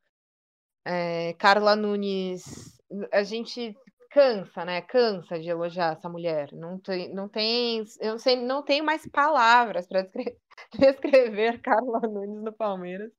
é, 0.85 1.33
Carla 1.35 1.75
Nunes. 1.75 2.77
A 3.13 3.23
gente 3.23 3.77
cansa, 4.09 4.65
né? 4.65 4.81
Cansa 4.81 5.39
de 5.39 5.49
elogiar 5.49 5.93
essa 5.93 6.09
mulher. 6.09 6.51
Não 6.53 6.79
tem, 6.79 7.13
não 7.13 7.29
tem, 7.29 7.83
eu 7.99 8.11
não 8.11 8.19
sei, 8.19 8.35
não 8.35 8.63
tenho 8.63 8.83
mais 8.83 9.07
palavras 9.07 9.87
para 9.87 10.01
descrever, 10.01 10.37
descrever 10.77 11.61
Carla 11.61 11.99
Nunes 12.01 12.43
no 12.43 12.53
Palmeiras. 12.53 13.11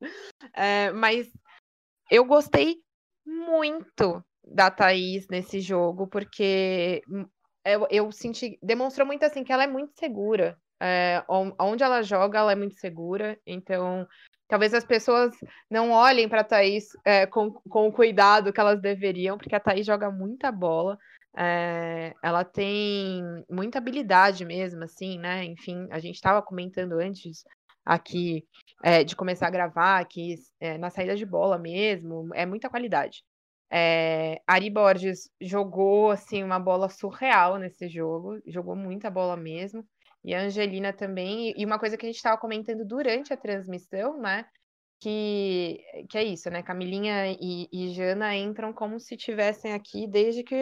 É, 0.54 0.90
mas 0.92 1.30
eu 2.11 2.25
gostei 2.25 2.76
muito 3.25 4.25
da 4.44 4.70
Thaís 4.70 5.28
nesse 5.28 5.61
jogo, 5.61 6.06
porque 6.09 7.02
eu, 7.64 7.87
eu 7.90 8.12
senti, 8.12 8.59
demonstrou 8.62 9.06
muito 9.06 9.25
assim 9.25 9.44
que 9.44 9.52
ela 9.52 9.64
é 9.64 9.68
muito 9.68 9.92
segura. 9.99 10.59
É, 10.82 11.23
onde 11.59 11.82
ela 11.82 12.02
joga, 12.02 12.38
ela 12.38 12.52
é 12.52 12.56
muito 12.56 12.75
segura. 12.76 13.38
Então, 13.47 14.09
talvez 14.50 14.75
as 14.75 14.85
pessoas 14.85 15.33
não 15.71 15.92
olhem 15.92 16.28
para 16.28 16.40
a 16.40 16.45
Thaís 16.45 16.88
é, 17.04 17.25
com, 17.25 17.52
com 17.52 17.87
o 17.87 17.92
cuidado 17.92 18.52
que 18.52 18.61
elas 18.61 18.80
deveriam, 18.80 19.38
porque 19.38 19.54
a 19.54 19.61
Thaís 19.61 19.87
joga 19.87 20.11
muita 20.11 20.50
bola. 20.50 20.99
É, 21.37 22.12
ela 22.23 22.45
tem 22.45 23.23
muita 23.49 23.78
habilidade 23.78 24.45
mesmo, 24.45 24.83
assim, 24.83 25.19
né? 25.19 25.45
Enfim, 25.45 25.87
a 25.90 26.00
gente 26.00 26.16
estava 26.16 26.42
comentando 26.42 26.95
antes 26.95 27.45
aqui 27.87 28.45
é, 28.83 29.04
de 29.04 29.14
começar 29.14 29.47
a 29.47 29.50
gravar, 29.50 30.04
que 30.07 30.35
é, 30.59 30.76
na 30.76 30.90
saída 30.90 31.14
de 31.16 31.25
bola 31.25 31.57
mesmo, 31.57 32.28
é 32.35 32.45
muita 32.45 32.69
qualidade. 32.69 33.23
É, 33.73 34.40
Ari 34.49 34.69
Borges 34.69 35.30
jogou 35.40 36.11
assim 36.11 36.42
uma 36.42 36.59
bola 36.59 36.88
surreal 36.88 37.57
nesse 37.57 37.88
jogo, 37.88 38.40
jogou 38.47 38.75
muita 38.75 39.09
bola 39.09 39.37
mesmo. 39.37 39.87
E 40.24 40.34
a 40.34 40.42
Angelina 40.42 40.92
também. 40.92 41.54
E 41.56 41.64
uma 41.64 41.78
coisa 41.78 41.96
que 41.96 42.06
a 42.06 42.08
gente 42.08 42.16
estava 42.16 42.38
comentando 42.38 42.84
durante 42.84 43.32
a 43.32 43.36
transmissão, 43.36 44.18
né? 44.18 44.46
Que, 45.00 45.82
que 46.10 46.18
é 46.18 46.24
isso, 46.24 46.50
né? 46.50 46.62
Camilinha 46.62 47.32
e, 47.40 47.68
e 47.72 47.88
Jana 47.94 48.36
entram 48.36 48.72
como 48.72 49.00
se 49.00 49.16
tivessem 49.16 49.72
aqui 49.72 50.06
desde 50.06 50.42
que 50.42 50.56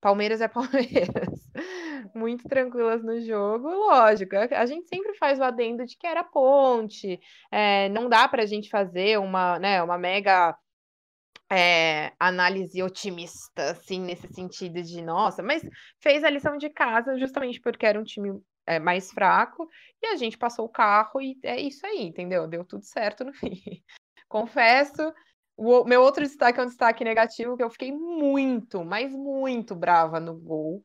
Palmeiras 0.00 0.40
é 0.40 0.48
Palmeiras. 0.48 1.48
Muito 2.14 2.48
tranquilas 2.48 3.02
no 3.02 3.20
jogo, 3.20 3.68
lógico. 3.68 4.36
A 4.36 4.66
gente 4.66 4.88
sempre 4.88 5.14
faz 5.14 5.38
o 5.40 5.44
adendo 5.44 5.84
de 5.84 5.96
que 5.96 6.06
era 6.06 6.22
ponte. 6.22 7.18
É, 7.50 7.88
não 7.88 8.08
dá 8.08 8.28
para 8.28 8.44
a 8.44 8.46
gente 8.46 8.70
fazer 8.70 9.18
uma, 9.18 9.58
né, 9.58 9.82
uma 9.82 9.98
mega 9.98 10.56
é, 11.50 12.12
análise 12.18 12.82
otimista, 12.82 13.70
assim, 13.70 14.00
nesse 14.00 14.28
sentido 14.32 14.82
de, 14.82 15.02
nossa, 15.02 15.42
mas 15.42 15.62
fez 16.00 16.22
a 16.22 16.30
lição 16.30 16.56
de 16.56 16.68
casa 16.68 17.18
justamente 17.18 17.60
porque 17.60 17.86
era 17.86 17.98
um 17.98 18.04
time 18.04 18.40
é, 18.68 18.78
mais 18.78 19.10
fraco 19.10 19.66
e 20.02 20.06
a 20.08 20.16
gente 20.16 20.36
passou 20.36 20.66
o 20.66 20.68
carro 20.68 21.20
e 21.20 21.38
é 21.42 21.58
isso 21.58 21.84
aí, 21.86 22.02
entendeu? 22.02 22.46
Deu 22.46 22.64
tudo 22.64 22.84
certo 22.84 23.24
no 23.24 23.32
fim. 23.34 23.82
Confesso, 24.28 25.12
o 25.56 25.84
meu 25.84 26.02
outro 26.02 26.22
destaque 26.22 26.60
é 26.60 26.62
um 26.62 26.66
destaque 26.66 27.02
negativo, 27.02 27.56
que 27.56 27.62
eu 27.62 27.70
fiquei 27.70 27.90
muito, 27.90 28.84
mas 28.84 29.12
muito 29.12 29.74
brava 29.74 30.20
no 30.20 30.38
gol. 30.38 30.84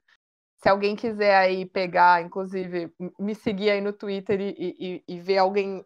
Se 0.63 0.69
alguém 0.69 0.95
quiser 0.95 1.35
aí 1.35 1.65
pegar, 1.65 2.23
inclusive, 2.23 2.89
me 3.19 3.35
seguir 3.35 3.69
aí 3.69 3.81
no 3.81 3.91
Twitter 3.91 4.39
e, 4.39 4.55
e, 4.57 5.03
e 5.05 5.19
ver 5.19 5.39
alguém 5.39 5.83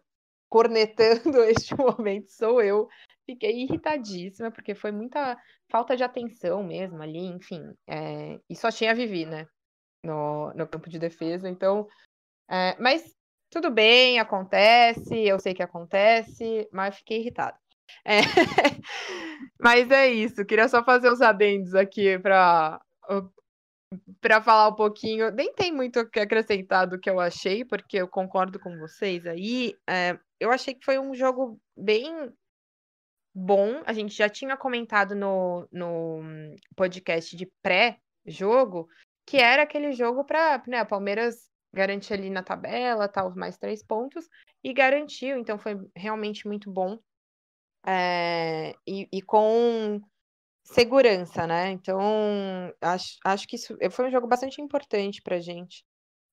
cornetando 0.48 1.42
este 1.44 1.76
momento, 1.76 2.30
sou 2.30 2.62
eu. 2.62 2.88
Fiquei 3.26 3.62
irritadíssima, 3.62 4.50
porque 4.52 4.74
foi 4.74 4.92
muita 4.92 5.36
falta 5.70 5.96
de 5.96 6.04
atenção 6.04 6.62
mesmo 6.62 7.02
ali, 7.02 7.26
enfim. 7.26 7.62
É, 7.86 8.38
e 8.48 8.54
só 8.54 8.70
tinha 8.70 8.92
a 8.92 8.94
Vivi, 8.94 9.26
né? 9.26 9.46
No, 10.04 10.52
no 10.54 10.66
campo 10.66 10.88
de 10.88 10.98
defesa. 10.98 11.48
Então. 11.48 11.86
É, 12.50 12.76
mas 12.80 13.14
tudo 13.50 13.70
bem, 13.70 14.18
acontece, 14.18 15.14
eu 15.14 15.38
sei 15.38 15.54
que 15.54 15.62
acontece, 15.62 16.68
mas 16.72 16.96
fiquei 16.96 17.20
irritada. 17.20 17.58
É, 18.04 18.20
mas 19.58 19.90
é 19.90 20.08
isso, 20.08 20.44
queria 20.44 20.68
só 20.68 20.84
fazer 20.84 21.10
os 21.10 21.22
adendos 21.22 21.74
aqui 21.74 22.18
para 22.18 22.80
para 24.20 24.42
falar 24.42 24.68
um 24.68 24.74
pouquinho. 24.74 25.30
Nem 25.30 25.52
tem 25.54 25.72
muito 25.72 26.08
que 26.10 26.20
acrescentar 26.20 26.86
do 26.86 26.98
que 26.98 27.08
eu 27.08 27.18
achei, 27.18 27.64
porque 27.64 27.96
eu 27.96 28.08
concordo 28.08 28.60
com 28.60 28.76
vocês 28.78 29.26
aí. 29.26 29.74
É, 29.88 30.18
eu 30.38 30.50
achei 30.50 30.74
que 30.74 30.84
foi 30.84 30.98
um 30.98 31.14
jogo 31.14 31.58
bem 31.76 32.30
bom. 33.34 33.82
A 33.86 33.92
gente 33.94 34.14
já 34.14 34.28
tinha 34.28 34.56
comentado 34.56 35.14
no, 35.14 35.66
no 35.72 36.20
podcast 36.76 37.34
de 37.34 37.50
pré-jogo 37.62 38.88
que 39.28 39.36
era 39.36 39.62
aquele 39.62 39.92
jogo 39.92 40.24
para 40.24 40.62
né, 40.66 40.82
Palmeiras 40.86 41.50
garantir 41.70 42.14
ali 42.14 42.30
na 42.30 42.42
tabela, 42.42 43.06
tal, 43.06 43.34
mais 43.36 43.58
três 43.58 43.82
pontos, 43.82 44.26
e 44.64 44.72
garantiu, 44.72 45.36
então 45.36 45.58
foi 45.58 45.78
realmente 45.94 46.48
muito 46.48 46.70
bom. 46.70 46.98
É, 47.86 48.74
e, 48.86 49.06
e, 49.12 49.22
com 49.22 50.00
segurança, 50.64 51.46
né? 51.46 51.70
Então, 51.70 52.00
acho, 52.80 53.18
acho 53.24 53.46
que 53.46 53.56
isso 53.56 53.76
foi 53.90 54.08
um 54.08 54.10
jogo 54.10 54.26
bastante 54.26 54.62
importante 54.62 55.20
pra 55.22 55.40
gente. 55.40 55.84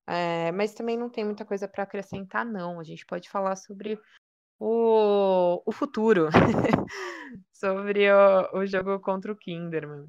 É, 0.06 0.50
mas 0.52 0.72
também 0.72 0.96
não 0.96 1.10
tem 1.10 1.24
muita 1.24 1.44
coisa 1.44 1.68
para 1.68 1.84
acrescentar, 1.84 2.46
não. 2.46 2.80
A 2.80 2.84
gente 2.84 3.04
pode 3.04 3.28
falar 3.28 3.56
sobre 3.56 4.00
o, 4.58 5.62
o 5.66 5.72
futuro 5.72 6.28
sobre 7.52 8.10
o, 8.10 8.58
o, 8.58 8.66
jogo 8.66 8.98
contra 9.00 9.32
o 9.32 9.36
Kinderman. 9.36 10.06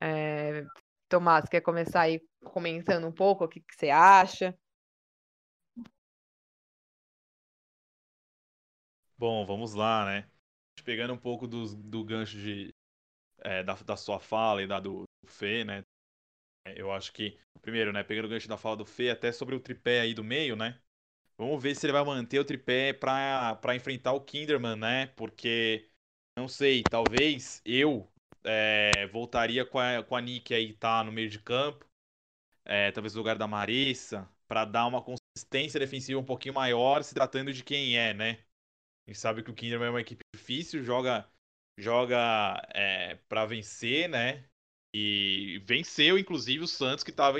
É, 0.00 0.64
Tomás, 1.12 1.48
quer 1.48 1.60
começar 1.60 2.02
aí 2.02 2.20
comentando 2.44 3.06
um 3.06 3.12
pouco 3.12 3.44
o 3.44 3.48
que, 3.48 3.60
que 3.60 3.74
você 3.76 3.90
acha? 3.90 4.56
Bom, 9.16 9.44
vamos 9.46 9.74
lá, 9.74 10.04
né? 10.06 10.30
Pegando 10.84 11.14
um 11.14 11.18
pouco 11.18 11.46
do, 11.46 11.76
do 11.76 12.04
gancho 12.04 12.36
de, 12.38 12.74
é, 13.40 13.62
da, 13.64 13.74
da 13.74 13.96
sua 13.96 14.20
fala 14.20 14.62
e 14.62 14.68
da 14.68 14.80
do, 14.80 15.04
do 15.22 15.28
Fê, 15.30 15.64
né? 15.64 15.84
Eu 16.76 16.92
acho 16.92 17.12
que, 17.12 17.38
primeiro, 17.62 17.92
né, 17.92 18.04
pegando 18.04 18.26
o 18.26 18.28
gancho 18.30 18.48
da 18.48 18.58
fala 18.58 18.76
do 18.76 18.86
Fê, 18.86 19.10
até 19.10 19.32
sobre 19.32 19.56
o 19.56 19.60
tripé 19.60 20.00
aí 20.02 20.14
do 20.14 20.24
meio, 20.24 20.56
né? 20.56 20.80
Vamos 21.38 21.62
ver 21.62 21.76
se 21.76 21.86
ele 21.86 21.94
vai 21.94 22.04
manter 22.04 22.40
o 22.40 22.46
tripé 22.46 22.94
para 22.94 23.76
enfrentar 23.76 24.12
o 24.14 24.22
Kinderman, 24.22 24.76
né? 24.76 25.08
Porque, 25.08 25.90
não 26.36 26.48
sei, 26.48 26.84
talvez 26.84 27.62
eu 27.66 28.11
é, 28.44 29.06
voltaria 29.08 29.64
com 29.64 29.78
a, 29.78 30.02
com 30.02 30.16
a 30.16 30.20
Nick 30.20 30.54
aí, 30.54 30.72
tá? 30.74 31.02
No 31.04 31.12
meio 31.12 31.28
de 31.30 31.38
campo. 31.38 31.86
É, 32.64 32.92
talvez 32.92 33.14
no 33.14 33.20
lugar 33.20 33.36
da 33.36 33.46
Marissa, 33.46 34.28
para 34.48 34.64
dar 34.64 34.86
uma 34.86 35.02
consistência 35.02 35.80
defensiva 35.80 36.20
um 36.20 36.24
pouquinho 36.24 36.54
maior, 36.54 37.02
se 37.02 37.14
tratando 37.14 37.52
de 37.52 37.64
quem 37.64 37.98
é, 37.98 38.14
né? 38.14 38.44
A 39.06 39.10
gente 39.10 39.18
sabe 39.18 39.42
que 39.42 39.50
o 39.50 39.54
Kinderman 39.54 39.88
é 39.88 39.90
uma 39.90 40.00
equipe 40.00 40.22
difícil, 40.34 40.84
joga, 40.84 41.28
joga 41.78 42.62
é, 42.74 43.16
para 43.28 43.46
vencer, 43.46 44.08
né? 44.08 44.48
E 44.94 45.60
venceu, 45.64 46.18
inclusive, 46.18 46.62
o 46.64 46.68
Santos, 46.68 47.02
que 47.02 47.10
estava 47.10 47.38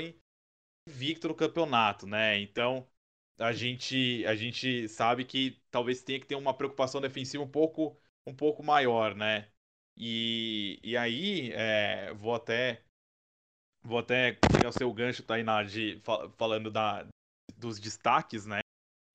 invicto 0.87 1.27
no 1.27 1.35
campeonato, 1.35 2.07
né? 2.07 2.39
Então, 2.39 2.87
a 3.37 3.53
gente, 3.53 4.25
a 4.25 4.35
gente 4.35 4.87
sabe 4.89 5.25
que 5.25 5.61
talvez 5.71 6.03
tenha 6.03 6.19
que 6.19 6.27
ter 6.27 6.35
uma 6.35 6.53
preocupação 6.55 7.01
defensiva 7.01 7.43
um 7.43 7.49
pouco, 7.49 7.97
um 8.27 8.35
pouco 8.35 8.63
maior, 8.63 9.15
né? 9.15 9.52
E, 9.97 10.79
e 10.83 10.97
aí, 10.97 11.51
é, 11.53 12.13
vou 12.13 12.35
até 12.35 12.83
vou 13.83 13.99
até 13.99 14.33
pegar 14.51 14.69
o 14.69 14.71
seu 14.71 14.91
gancho, 14.93 15.23
Tainá, 15.23 15.61
de, 15.63 16.01
falando 16.37 16.71
da, 16.71 17.05
dos 17.57 17.79
destaques, 17.79 18.45
né? 18.45 18.59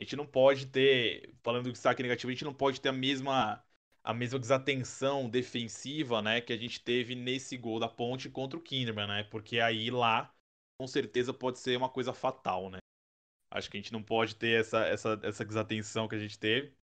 A 0.00 0.04
gente 0.04 0.14
não 0.16 0.26
pode 0.26 0.66
ter, 0.66 1.34
falando 1.42 1.64
do 1.64 1.72
destaque 1.72 2.02
negativo, 2.02 2.30
a 2.30 2.32
gente 2.34 2.44
não 2.44 2.54
pode 2.54 2.80
ter 2.80 2.90
a 2.90 2.92
mesma 2.92 3.64
a 4.04 4.14
mesma 4.14 4.38
desatenção 4.38 5.28
defensiva, 5.28 6.22
né, 6.22 6.40
que 6.40 6.52
a 6.52 6.56
gente 6.56 6.80
teve 6.80 7.14
nesse 7.14 7.58
gol 7.58 7.78
da 7.78 7.88
Ponte 7.88 8.30
contra 8.30 8.58
o 8.58 8.62
Kinderman, 8.62 9.06
né? 9.06 9.24
Porque 9.24 9.60
aí 9.60 9.90
lá 9.90 10.34
com 10.80 10.86
certeza 10.86 11.34
pode 11.34 11.58
ser 11.58 11.76
uma 11.76 11.90
coisa 11.90 12.14
fatal, 12.14 12.70
né? 12.70 12.78
Acho 13.50 13.70
que 13.70 13.76
a 13.76 13.80
gente 13.80 13.92
não 13.92 14.02
pode 14.02 14.36
ter 14.36 14.60
essa, 14.60 14.86
essa, 14.86 15.20
essa 15.22 15.44
desatenção 15.44 16.08
que 16.08 16.14
a 16.14 16.18
gente 16.18 16.38
teve. 16.38 16.74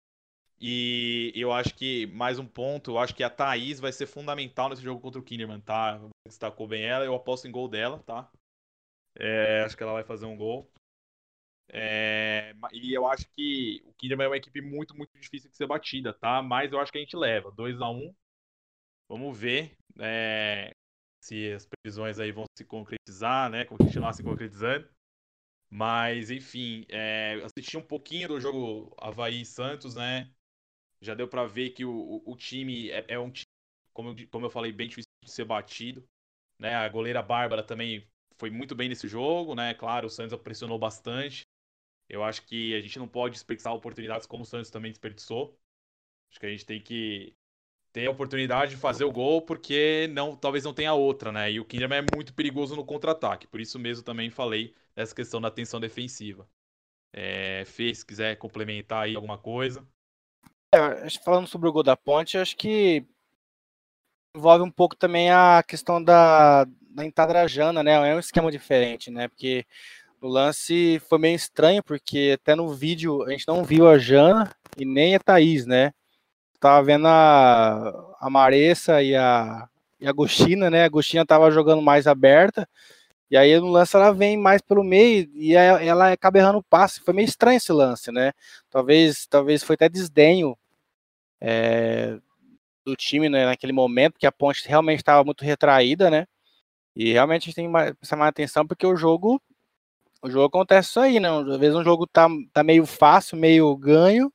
E 0.60 1.32
eu 1.34 1.52
acho 1.52 1.74
que, 1.74 2.06
mais 2.08 2.38
um 2.38 2.46
ponto, 2.46 2.92
eu 2.92 2.98
acho 2.98 3.14
que 3.14 3.22
a 3.22 3.30
Thaís 3.30 3.80
vai 3.80 3.92
ser 3.92 4.06
fundamental 4.06 4.68
nesse 4.68 4.82
jogo 4.82 5.00
contra 5.00 5.20
o 5.20 5.24
Kinderman, 5.24 5.60
tá? 5.60 6.00
Destacou 6.26 6.66
bem 6.66 6.84
ela, 6.84 7.04
eu 7.04 7.14
aposto 7.14 7.46
em 7.46 7.52
gol 7.52 7.68
dela, 7.68 7.98
tá? 8.06 8.30
É, 9.18 9.62
acho 9.62 9.76
que 9.76 9.82
ela 9.82 9.92
vai 9.92 10.04
fazer 10.04 10.26
um 10.26 10.36
gol. 10.36 10.70
É, 11.68 12.54
e 12.72 12.92
eu 12.94 13.06
acho 13.06 13.26
que 13.30 13.82
o 13.86 13.92
Kinderman 13.94 14.26
é 14.26 14.28
uma 14.28 14.36
equipe 14.36 14.60
muito, 14.60 14.96
muito 14.96 15.18
difícil 15.18 15.50
de 15.50 15.56
ser 15.56 15.66
batida, 15.66 16.12
tá? 16.12 16.42
Mas 16.42 16.72
eu 16.72 16.78
acho 16.80 16.92
que 16.92 16.98
a 16.98 17.00
gente 17.00 17.16
leva. 17.16 17.50
2 17.52 17.80
a 17.80 17.88
1 17.90 17.96
um. 18.08 18.14
Vamos 19.08 19.38
ver 19.38 19.76
é, 20.00 20.72
se 21.22 21.52
as 21.52 21.66
previsões 21.66 22.18
aí 22.18 22.32
vão 22.32 22.44
se 22.58 22.64
concretizar, 22.64 23.50
né? 23.50 23.64
Continuar 23.64 24.12
se 24.12 24.22
concretizando. 24.22 24.88
Mas, 25.70 26.30
enfim, 26.30 26.86
é, 26.88 27.40
assisti 27.44 27.76
um 27.76 27.82
pouquinho 27.82 28.28
do 28.28 28.40
jogo 28.40 28.94
Havaí 28.98 29.44
Santos, 29.44 29.94
né? 29.96 30.30
Já 31.04 31.14
deu 31.14 31.28
para 31.28 31.46
ver 31.46 31.70
que 31.70 31.84
o, 31.84 32.22
o 32.26 32.36
time 32.36 32.90
é, 32.90 33.04
é, 33.08 33.18
um 33.18 33.30
time, 33.30 33.46
como 33.92 34.10
eu, 34.10 34.28
como 34.30 34.46
eu 34.46 34.50
falei, 34.50 34.72
bem 34.72 34.88
difícil 34.88 35.10
de 35.24 35.30
ser 35.30 35.44
batido. 35.44 36.08
Né? 36.58 36.74
A 36.74 36.88
goleira 36.88 37.22
Bárbara 37.22 37.62
também 37.64 38.08
foi 38.38 38.50
muito 38.50 38.74
bem 38.74 38.88
nesse 38.88 39.08
jogo, 39.08 39.54
né? 39.54 39.74
Claro, 39.74 40.06
o 40.08 40.10
Santos 40.10 40.38
pressionou 40.42 40.78
bastante. 40.78 41.44
Eu 42.08 42.24
acho 42.24 42.42
que 42.46 42.74
a 42.74 42.80
gente 42.80 42.98
não 42.98 43.08
pode 43.08 43.34
desperdiçar 43.34 43.74
oportunidades 43.74 44.26
como 44.26 44.42
o 44.44 44.46
Santos 44.46 44.70
também 44.70 44.92
desperdiçou. 44.92 45.60
Acho 46.30 46.40
que 46.40 46.46
a 46.46 46.50
gente 46.50 46.66
tem 46.66 46.82
que 46.82 47.36
ter 47.92 48.06
a 48.06 48.10
oportunidade 48.10 48.72
de 48.72 48.78
fazer 48.80 49.04
o 49.04 49.12
gol, 49.12 49.42
porque 49.42 50.08
não, 50.12 50.36
talvez 50.36 50.64
não 50.64 50.74
tenha 50.74 50.94
outra, 50.94 51.32
né? 51.32 51.52
E 51.52 51.60
o 51.60 51.64
Kinderman 51.66 51.98
é 51.98 52.02
muito 52.02 52.34
perigoso 52.34 52.76
no 52.76 52.84
contra-ataque. 52.86 53.46
Por 53.48 53.60
isso 53.60 53.78
mesmo 53.78 54.04
também 54.04 54.30
falei 54.30 54.74
essa 54.96 55.14
questão 55.14 55.40
da 55.40 55.50
tensão 55.50 55.80
defensiva. 55.80 56.48
É, 57.12 57.64
Fê, 57.64 57.94
se 57.94 58.04
quiser 58.04 58.36
complementar 58.36 59.04
aí 59.04 59.14
alguma 59.16 59.38
coisa. 59.38 59.88
É, 60.74 61.08
falando 61.24 61.46
sobre 61.46 61.68
o 61.68 61.72
gol 61.72 61.84
da 61.84 61.96
ponte, 61.96 62.36
acho 62.36 62.56
que 62.56 63.04
envolve 64.34 64.64
um 64.64 64.70
pouco 64.70 64.96
também 64.96 65.30
a 65.30 65.62
questão 65.62 66.02
da, 66.02 66.64
da 66.64 67.46
Jana, 67.46 67.80
né? 67.80 67.92
É 68.10 68.16
um 68.16 68.18
esquema 68.18 68.50
diferente, 68.50 69.08
né? 69.08 69.28
Porque 69.28 69.64
o 70.20 70.26
lance 70.26 71.00
foi 71.08 71.18
meio 71.18 71.36
estranho, 71.36 71.80
porque 71.80 72.36
até 72.40 72.56
no 72.56 72.74
vídeo 72.74 73.22
a 73.22 73.30
gente 73.30 73.46
não 73.46 73.62
viu 73.62 73.88
a 73.88 73.98
Jana 73.98 74.50
e 74.76 74.84
nem 74.84 75.14
a 75.14 75.20
Thaís, 75.20 75.64
né? 75.64 75.92
Tava 76.58 76.82
vendo 76.84 77.06
a, 77.06 78.16
a 78.18 78.28
Maressa 78.28 79.00
e 79.00 79.14
a, 79.14 79.68
e 80.00 80.06
a 80.08 80.10
Agostina, 80.10 80.70
né? 80.70 80.82
A 80.82 80.86
Agostina 80.86 81.24
tava 81.24 81.52
jogando 81.52 81.82
mais 81.82 82.08
aberta. 82.08 82.68
E 83.30 83.36
aí 83.36 83.58
no 83.60 83.68
lance 83.68 83.94
ela 83.96 84.12
vem 84.12 84.36
mais 84.36 84.60
pelo 84.60 84.82
meio 84.82 85.30
e 85.34 85.54
ela 85.54 86.12
acaba 86.12 86.38
errando 86.38 86.58
o 86.58 86.64
passe. 86.64 87.00
Foi 87.00 87.14
meio 87.14 87.26
estranho 87.26 87.58
esse 87.58 87.72
lance, 87.72 88.10
né? 88.10 88.32
Talvez, 88.70 89.26
talvez 89.26 89.62
foi 89.62 89.74
até 89.74 89.88
desdenho 89.88 90.56
é, 91.46 92.18
do 92.84 92.96
time 92.96 93.28
né, 93.28 93.44
naquele 93.44 93.72
momento, 93.72 94.14
porque 94.14 94.26
a 94.26 94.32
ponte 94.32 94.66
realmente 94.66 95.00
estava 95.00 95.22
muito 95.22 95.44
retraída, 95.44 96.10
né? 96.10 96.26
E 96.96 97.12
realmente 97.12 97.42
a 97.42 97.46
gente 97.46 97.54
tem 97.56 97.70
que 97.70 97.94
prestar 97.96 98.16
mais 98.16 98.30
atenção 98.30 98.66
porque 98.66 98.86
o 98.86 98.96
jogo 98.96 99.42
o 100.22 100.30
jogo 100.30 100.46
acontece 100.46 100.88
isso 100.88 101.00
aí, 101.00 101.20
né? 101.20 101.28
Às 101.28 101.58
vezes 101.58 101.76
um 101.76 101.84
jogo 101.84 102.06
tá, 102.06 102.28
tá 102.52 102.64
meio 102.64 102.86
fácil, 102.86 103.36
meio 103.36 103.76
ganho, 103.76 104.32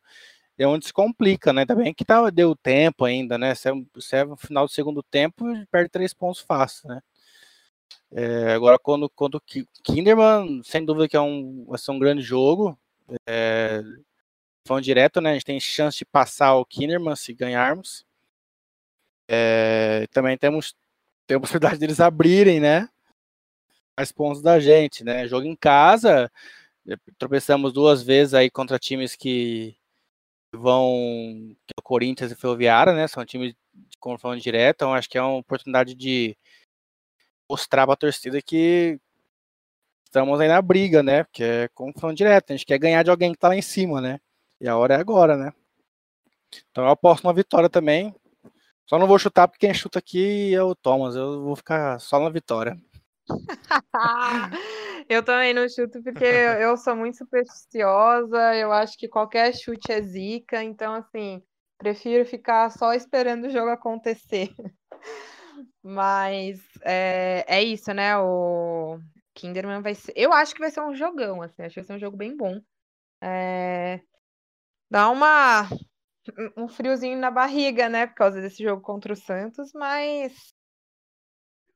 é 0.58 0.68
onde 0.68 0.86
se 0.86 0.94
complica, 0.94 1.52
né? 1.52 1.66
Também 1.66 1.94
que 1.94 2.06
tá, 2.06 2.30
deu 2.30 2.56
tempo 2.56 3.06
ainda, 3.06 3.38
né? 3.40 3.56
Se 3.56 3.70
é, 3.70 3.74
se 4.00 4.16
é 4.18 4.24
no 4.26 4.38
final 4.38 4.68
do 4.68 4.72
segundo 4.72 5.02
tempo, 5.02 5.46
perde 5.72 5.90
três 5.90 6.14
pontos 6.14 6.42
fácil, 6.42 6.90
né? 6.90 7.02
É, 8.12 8.54
agora, 8.54 8.78
quando, 8.80 9.10
quando 9.10 9.42
Kinderman, 9.84 10.62
sem 10.64 10.86
dúvida 10.86 11.08
que 11.08 11.18
é 11.18 11.22
um, 11.22 11.66
vai 11.68 11.80
ser 11.80 11.92
um 11.92 12.00
grande 12.00 12.22
jogo. 12.22 12.78
É, 13.28 13.82
falando 14.66 14.84
direto, 14.84 15.22
né? 15.22 15.32
A 15.32 15.34
gente 15.34 15.46
tem 15.46 15.60
chance 15.60 15.98
de 15.98 16.06
passar 16.06 16.56
o 16.56 16.66
Kinderman 16.66 17.16
se 17.16 17.34
ganharmos. 17.34 18.06
É, 19.28 20.08
também 20.12 20.38
temos, 20.38 20.76
tem 21.28 21.38
a 21.38 21.40
possibilidade 21.40 21.80
deles 21.80 22.00
abrirem, 22.00 22.60
né? 22.60 22.90
Mais 23.98 24.12
pontos 24.12 24.42
da 24.42 24.60
gente, 24.60 25.04
né? 25.04 25.28
Jogo 25.28 25.46
em 25.46 25.56
casa, 25.56 26.32
é, 26.88 26.96
tropeçamos 27.18 27.74
duas 27.74 28.02
vezes 28.04 28.34
aí 28.34 28.50
contra 28.50 28.80
times 28.80 29.16
que 29.16 29.76
vão. 30.54 31.56
Que 31.68 31.74
é 31.78 31.80
o 31.80 31.84
Corinthians 31.84 32.32
e 32.32 32.36
Ferroviária, 32.36 32.94
né? 32.94 33.08
São 33.08 33.26
times 33.26 33.54
de 33.74 33.98
confronto 34.00 34.42
direto, 34.42 34.78
então 34.78 34.94
acho 34.94 35.10
que 35.10 35.18
é 35.18 35.22
uma 35.22 35.38
oportunidade 35.38 35.96
de 35.96 36.36
mostrar 37.50 37.86
para 37.86 37.94
a 37.94 37.98
torcida 37.98 38.42
que 38.42 39.00
estamos 40.06 40.40
aí 40.40 40.48
na 40.48 40.62
briga, 40.62 41.04
né? 41.04 41.24
Porque 41.24 41.44
é 41.44 41.68
confronto 41.70 42.16
direto, 42.16 42.52
a 42.52 42.56
gente 42.56 42.66
quer 42.66 42.80
ganhar 42.80 43.04
de 43.04 43.10
alguém 43.12 43.32
que 43.32 43.38
está 43.38 43.50
lá 43.50 43.56
em 43.56 43.62
cima, 43.62 44.02
né? 44.02 44.20
E 44.62 44.68
a 44.68 44.78
hora 44.78 44.96
é 44.96 45.00
agora, 45.00 45.38
né? 45.38 45.54
Então 46.70 46.84
eu 46.84 46.90
aposto 46.90 47.24
uma 47.24 47.34
vitória 47.34 47.70
também. 47.70 48.14
Só 48.86 48.98
não 48.98 49.08
vou 49.08 49.20
chutar 49.20 49.48
porque 49.48 49.68
quem 49.68 49.74
chuta 49.74 50.00
aqui 50.00 50.54
é 50.54 50.64
o 50.64 50.76
Thomas. 50.76 51.16
Eu 51.16 51.44
vou 51.44 51.56
ficar 51.56 52.00
só 52.00 52.20
na 52.20 52.30
vitória. 52.30 52.76
eu 55.08 55.24
também 55.24 55.54
não 55.54 55.70
chuto 55.70 56.02
porque 56.02 56.26
eu 56.26 56.76
sou 56.76 56.96
muito 56.96 57.18
supersticiosa. 57.18 58.56
Eu 58.56 58.72
acho 58.74 58.98
que 58.98 59.08
qualquer 59.08 59.54
chute 59.56 59.92
é 59.92 60.02
zica. 60.02 60.64
Então, 60.64 60.96
assim, 60.96 61.42
prefiro 61.78 62.26
ficar 62.26 62.70
só 62.72 62.94
esperando 62.94 63.46
o 63.46 63.50
jogo 63.50 63.70
acontecer. 63.70 64.50
Mas 65.84 66.60
é, 66.82 67.46
é 67.48 67.64
isso, 67.64 67.94
né? 67.94 68.18
O 68.18 69.00
Kinderman 69.36 69.82
vai 69.82 69.96
ser. 69.96 70.14
Eu 70.16 70.34
acho 70.34 70.54
que 70.54 70.60
vai 70.60 70.72
ser 70.72 70.82
um 70.82 70.96
jogão, 70.96 71.42
assim. 71.42 71.62
Acho 71.62 71.76
que 71.76 71.80
vai 71.82 71.86
ser 71.86 71.94
um 71.94 72.00
jogo 72.00 72.18
bem 72.18 72.36
bom. 72.36 72.60
É... 73.22 74.02
Dá 74.90 75.10
uma 75.10 75.68
um 76.58 76.68
friozinho 76.68 77.18
na 77.18 77.32
barriga, 77.32 77.90
né? 77.90 78.08
Por 78.08 78.16
causa 78.16 78.42
desse 78.42 78.64
jogo 78.64 78.82
contra 78.82 79.14
o 79.14 79.16
Santos, 79.16 79.72
mas 79.74 80.54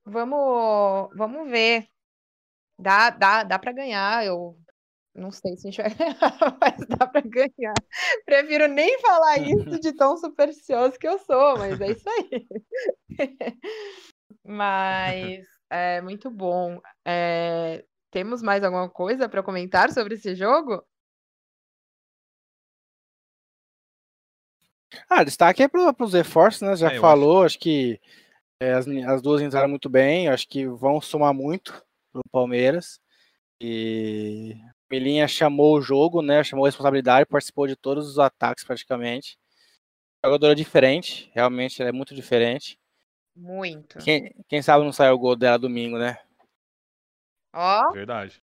vamos, 0.05 1.09
vamos 1.15 1.49
ver. 1.49 1.87
Dá, 2.79 3.09
dá, 3.09 3.43
dá 3.43 3.59
para 3.59 3.71
ganhar. 3.71 4.25
Eu 4.25 4.57
não 5.15 5.31
sei 5.31 5.55
se 5.55 5.67
a 5.67 5.71
gente 5.71 5.81
vai 5.81 5.89
ganhar, 5.95 6.57
mas 6.59 6.87
dá 6.87 7.07
para 7.07 7.21
ganhar. 7.21 7.73
Prefiro 8.25 8.67
nem 8.67 8.99
falar 8.99 9.37
isso 9.39 9.79
de 9.79 9.93
tão 9.93 10.17
supersticioso 10.17 10.97
que 10.97 11.07
eu 11.07 11.19
sou, 11.19 11.57
mas 11.57 11.79
é 11.79 11.91
isso 11.91 12.09
aí. 12.09 12.47
mas 14.43 15.45
é 15.69 16.01
muito 16.01 16.29
bom. 16.31 16.79
É, 17.05 17.85
temos 18.11 18.41
mais 18.41 18.63
alguma 18.63 18.89
coisa 18.89 19.29
para 19.29 19.43
comentar 19.43 19.91
sobre 19.91 20.15
esse 20.15 20.35
jogo? 20.35 20.83
Ah, 25.09 25.23
destaque 25.23 25.63
é 25.63 25.67
para 25.67 25.93
os 25.99 26.13
reforços, 26.13 26.61
né? 26.61 26.75
Já 26.75 26.91
é, 26.91 26.99
falou, 26.99 27.37
acho, 27.37 27.45
acho 27.45 27.59
que 27.59 27.99
é, 28.59 28.73
as, 28.73 28.87
as 28.87 29.21
duas 29.21 29.41
entraram 29.41 29.69
muito 29.69 29.89
bem, 29.89 30.27
acho 30.27 30.47
que 30.47 30.65
vão 30.65 31.01
somar 31.01 31.33
muito 31.33 31.73
para 32.11 32.21
o 32.21 32.29
Palmeiras. 32.31 32.99
E 33.59 34.55
Melinha 34.89 35.27
chamou 35.27 35.77
o 35.77 35.81
jogo, 35.81 36.21
né? 36.21 36.43
Chamou 36.43 36.65
a 36.65 36.67
responsabilidade, 36.67 37.25
participou 37.25 37.67
de 37.67 37.75
todos 37.75 38.07
os 38.07 38.19
ataques 38.19 38.63
praticamente. 38.63 39.37
Jogadora 40.23 40.55
diferente, 40.55 41.29
realmente 41.33 41.81
ela 41.81 41.89
é 41.89 41.93
muito 41.93 42.15
diferente. 42.15 42.79
Muito. 43.35 43.97
Quem, 43.99 44.33
quem 44.47 44.61
sabe 44.61 44.85
não 44.85 44.93
saiu 44.93 45.15
o 45.15 45.19
gol 45.19 45.35
dela 45.35 45.57
domingo, 45.57 45.97
né? 45.97 46.17
Ó. 47.53 47.91
Verdade. 47.91 48.41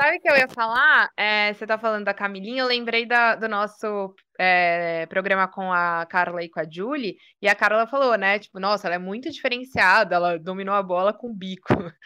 Sabe 0.00 0.16
o 0.16 0.20
que 0.22 0.30
eu 0.30 0.36
ia 0.36 0.48
falar? 0.48 1.10
É, 1.14 1.52
você 1.52 1.66
tá 1.66 1.76
falando 1.76 2.06
da 2.06 2.14
Camilinha, 2.14 2.62
eu 2.62 2.66
lembrei 2.66 3.04
da, 3.04 3.34
do 3.36 3.46
nosso 3.46 4.14
é, 4.38 5.04
programa 5.04 5.46
com 5.46 5.70
a 5.70 6.06
Carla 6.06 6.42
e 6.42 6.48
com 6.48 6.58
a 6.58 6.64
Julie, 6.66 7.18
e 7.42 7.46
a 7.46 7.54
Carla 7.54 7.86
falou, 7.86 8.16
né? 8.16 8.38
Tipo, 8.38 8.58
nossa, 8.58 8.88
ela 8.88 8.94
é 8.94 8.98
muito 8.98 9.30
diferenciada, 9.30 10.14
ela 10.14 10.38
dominou 10.38 10.74
a 10.74 10.82
bola 10.82 11.12
com 11.12 11.28
o 11.28 11.34
bico. 11.34 11.68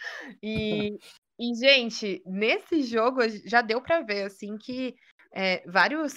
E, 0.43 0.97
e, 1.39 1.55
gente, 1.55 2.21
nesse 2.25 2.83
jogo 2.83 3.21
já 3.45 3.61
deu 3.61 3.81
para 3.81 4.01
ver, 4.01 4.23
assim, 4.23 4.57
que 4.57 4.93
é, 5.33 5.63
vários. 5.65 6.15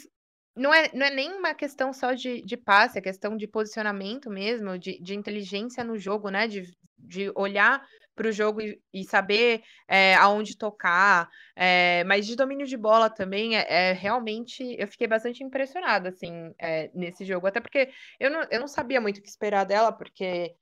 Não 0.56 0.74
é, 0.74 0.90
não 0.92 1.06
é 1.06 1.10
nem 1.10 1.32
uma 1.32 1.54
questão 1.54 1.92
só 1.92 2.12
de, 2.12 2.42
de 2.42 2.56
passe, 2.56 2.98
é 2.98 3.00
questão 3.00 3.36
de 3.36 3.46
posicionamento 3.46 4.28
mesmo, 4.28 4.76
de, 4.76 5.00
de 5.00 5.14
inteligência 5.14 5.84
no 5.84 5.96
jogo, 5.96 6.28
né? 6.28 6.48
De, 6.48 6.64
de 6.98 7.30
olhar 7.36 7.80
para 8.18 8.28
o 8.28 8.32
jogo 8.32 8.60
e, 8.60 8.80
e 8.92 9.04
saber 9.04 9.62
é, 9.86 10.14
aonde 10.16 10.58
tocar, 10.58 11.30
é, 11.54 12.02
mas 12.04 12.26
de 12.26 12.34
domínio 12.34 12.66
de 12.66 12.76
bola 12.76 13.08
também 13.08 13.56
é, 13.56 13.66
é, 13.68 13.92
realmente 13.92 14.76
eu 14.78 14.88
fiquei 14.88 15.06
bastante 15.06 15.44
impressionada 15.44 16.08
assim 16.08 16.52
é, 16.58 16.90
nesse 16.92 17.24
jogo, 17.24 17.46
até 17.46 17.60
porque 17.60 17.90
eu 18.18 18.30
não, 18.30 18.42
eu 18.50 18.60
não 18.60 18.68
sabia 18.68 19.00
muito 19.00 19.18
o 19.18 19.22
que 19.22 19.28
esperar 19.28 19.64
dela, 19.64 19.92
porque 19.92 20.54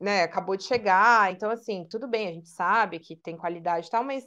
né, 0.00 0.22
acabou 0.24 0.56
de 0.56 0.64
chegar, 0.64 1.32
então 1.32 1.50
assim, 1.50 1.86
tudo 1.88 2.06
bem, 2.08 2.28
a 2.28 2.32
gente 2.32 2.48
sabe 2.48 2.98
que 2.98 3.16
tem 3.16 3.36
qualidade 3.36 3.86
e 3.86 3.90
tal, 3.90 4.04
mas 4.04 4.26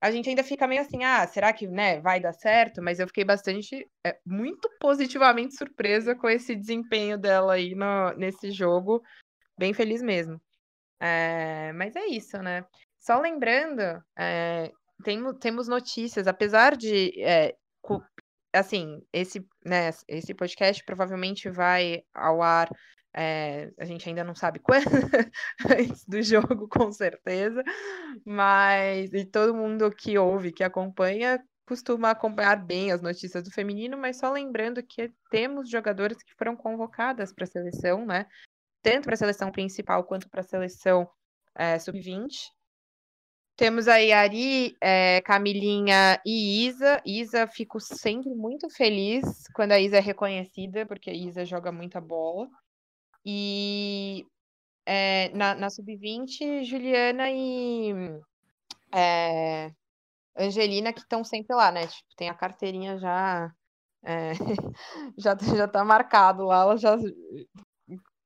a 0.00 0.10
gente 0.10 0.28
ainda 0.28 0.42
fica 0.42 0.66
meio 0.66 0.80
assim, 0.80 1.04
ah, 1.04 1.26
será 1.26 1.52
que 1.52 1.68
né, 1.68 2.00
vai 2.00 2.18
dar 2.18 2.32
certo? 2.32 2.82
Mas 2.82 2.98
eu 2.98 3.06
fiquei 3.06 3.24
bastante, 3.24 3.88
é, 4.04 4.18
muito 4.24 4.68
positivamente 4.80 5.54
surpresa 5.54 6.14
com 6.14 6.28
esse 6.28 6.56
desempenho 6.56 7.18
dela 7.18 7.54
aí 7.54 7.74
no, 7.74 8.12
nesse 8.16 8.50
jogo, 8.50 9.02
bem 9.58 9.74
feliz 9.74 10.00
mesmo. 10.00 10.40
É, 11.00 11.72
mas 11.72 11.96
é 11.96 12.06
isso, 12.06 12.38
né? 12.42 12.64
Só 12.98 13.18
lembrando, 13.18 13.80
é, 14.18 14.70
tem, 15.02 15.22
temos 15.38 15.66
notícias, 15.66 16.26
apesar 16.26 16.76
de. 16.76 17.12
É, 17.22 17.54
assim, 18.52 19.00
esse, 19.12 19.46
né, 19.64 19.90
esse 20.08 20.34
podcast 20.34 20.84
provavelmente 20.84 21.48
vai 21.48 22.02
ao 22.14 22.42
ar. 22.42 22.68
É, 23.16 23.72
a 23.78 23.84
gente 23.84 24.08
ainda 24.08 24.22
não 24.22 24.36
sabe 24.36 24.60
quando, 24.62 24.86
antes 25.68 26.04
do 26.06 26.22
jogo, 26.22 26.68
com 26.68 26.92
certeza, 26.92 27.62
mas 28.24 29.12
e 29.12 29.24
todo 29.24 29.54
mundo 29.54 29.90
que 29.90 30.16
ouve, 30.16 30.52
que 30.52 30.62
acompanha, 30.62 31.42
costuma 31.66 32.10
acompanhar 32.10 32.56
bem 32.56 32.92
as 32.92 33.02
notícias 33.02 33.42
do 33.42 33.50
feminino, 33.50 33.96
mas 33.96 34.18
só 34.18 34.30
lembrando 34.30 34.82
que 34.82 35.12
temos 35.30 35.68
jogadoras 35.68 36.22
que 36.22 36.34
foram 36.34 36.54
convocadas 36.56 37.32
para 37.32 37.44
a 37.44 37.48
seleção, 37.48 38.06
né? 38.06 38.26
Tanto 38.82 39.04
para 39.04 39.14
a 39.14 39.16
seleção 39.16 39.50
principal 39.50 40.04
quanto 40.04 40.28
para 40.28 40.40
a 40.40 40.44
seleção 40.44 41.08
é, 41.54 41.78
sub-20. 41.78 42.50
Temos 43.56 43.88
aí 43.88 44.12
Ari, 44.12 44.74
é, 44.80 45.20
Camilinha 45.20 46.20
e 46.24 46.66
Isa. 46.66 47.02
Isa, 47.04 47.46
fico 47.46 47.78
sempre 47.78 48.30
muito 48.30 48.70
feliz 48.70 49.44
quando 49.54 49.72
a 49.72 49.78
Isa 49.80 49.98
é 49.98 50.00
reconhecida, 50.00 50.86
porque 50.86 51.10
a 51.10 51.14
Isa 51.14 51.44
joga 51.44 51.70
muita 51.70 52.00
bola. 52.00 52.48
E 53.24 54.24
é, 54.86 55.28
na, 55.36 55.54
na 55.54 55.68
sub-20, 55.68 56.64
Juliana 56.64 57.30
e 57.30 57.92
é, 58.94 59.70
Angelina, 60.38 60.92
que 60.92 61.00
estão 61.00 61.22
sempre 61.22 61.54
lá, 61.54 61.70
né? 61.70 61.86
Tipo, 61.86 62.08
tem 62.16 62.28
a 62.30 62.34
carteirinha 62.34 62.98
já. 62.98 63.52
Já, 65.18 65.36
já 65.36 65.68
tá 65.68 65.84
marcado 65.84 66.46
lá, 66.46 66.62
elas 66.62 66.80
já 66.80 66.96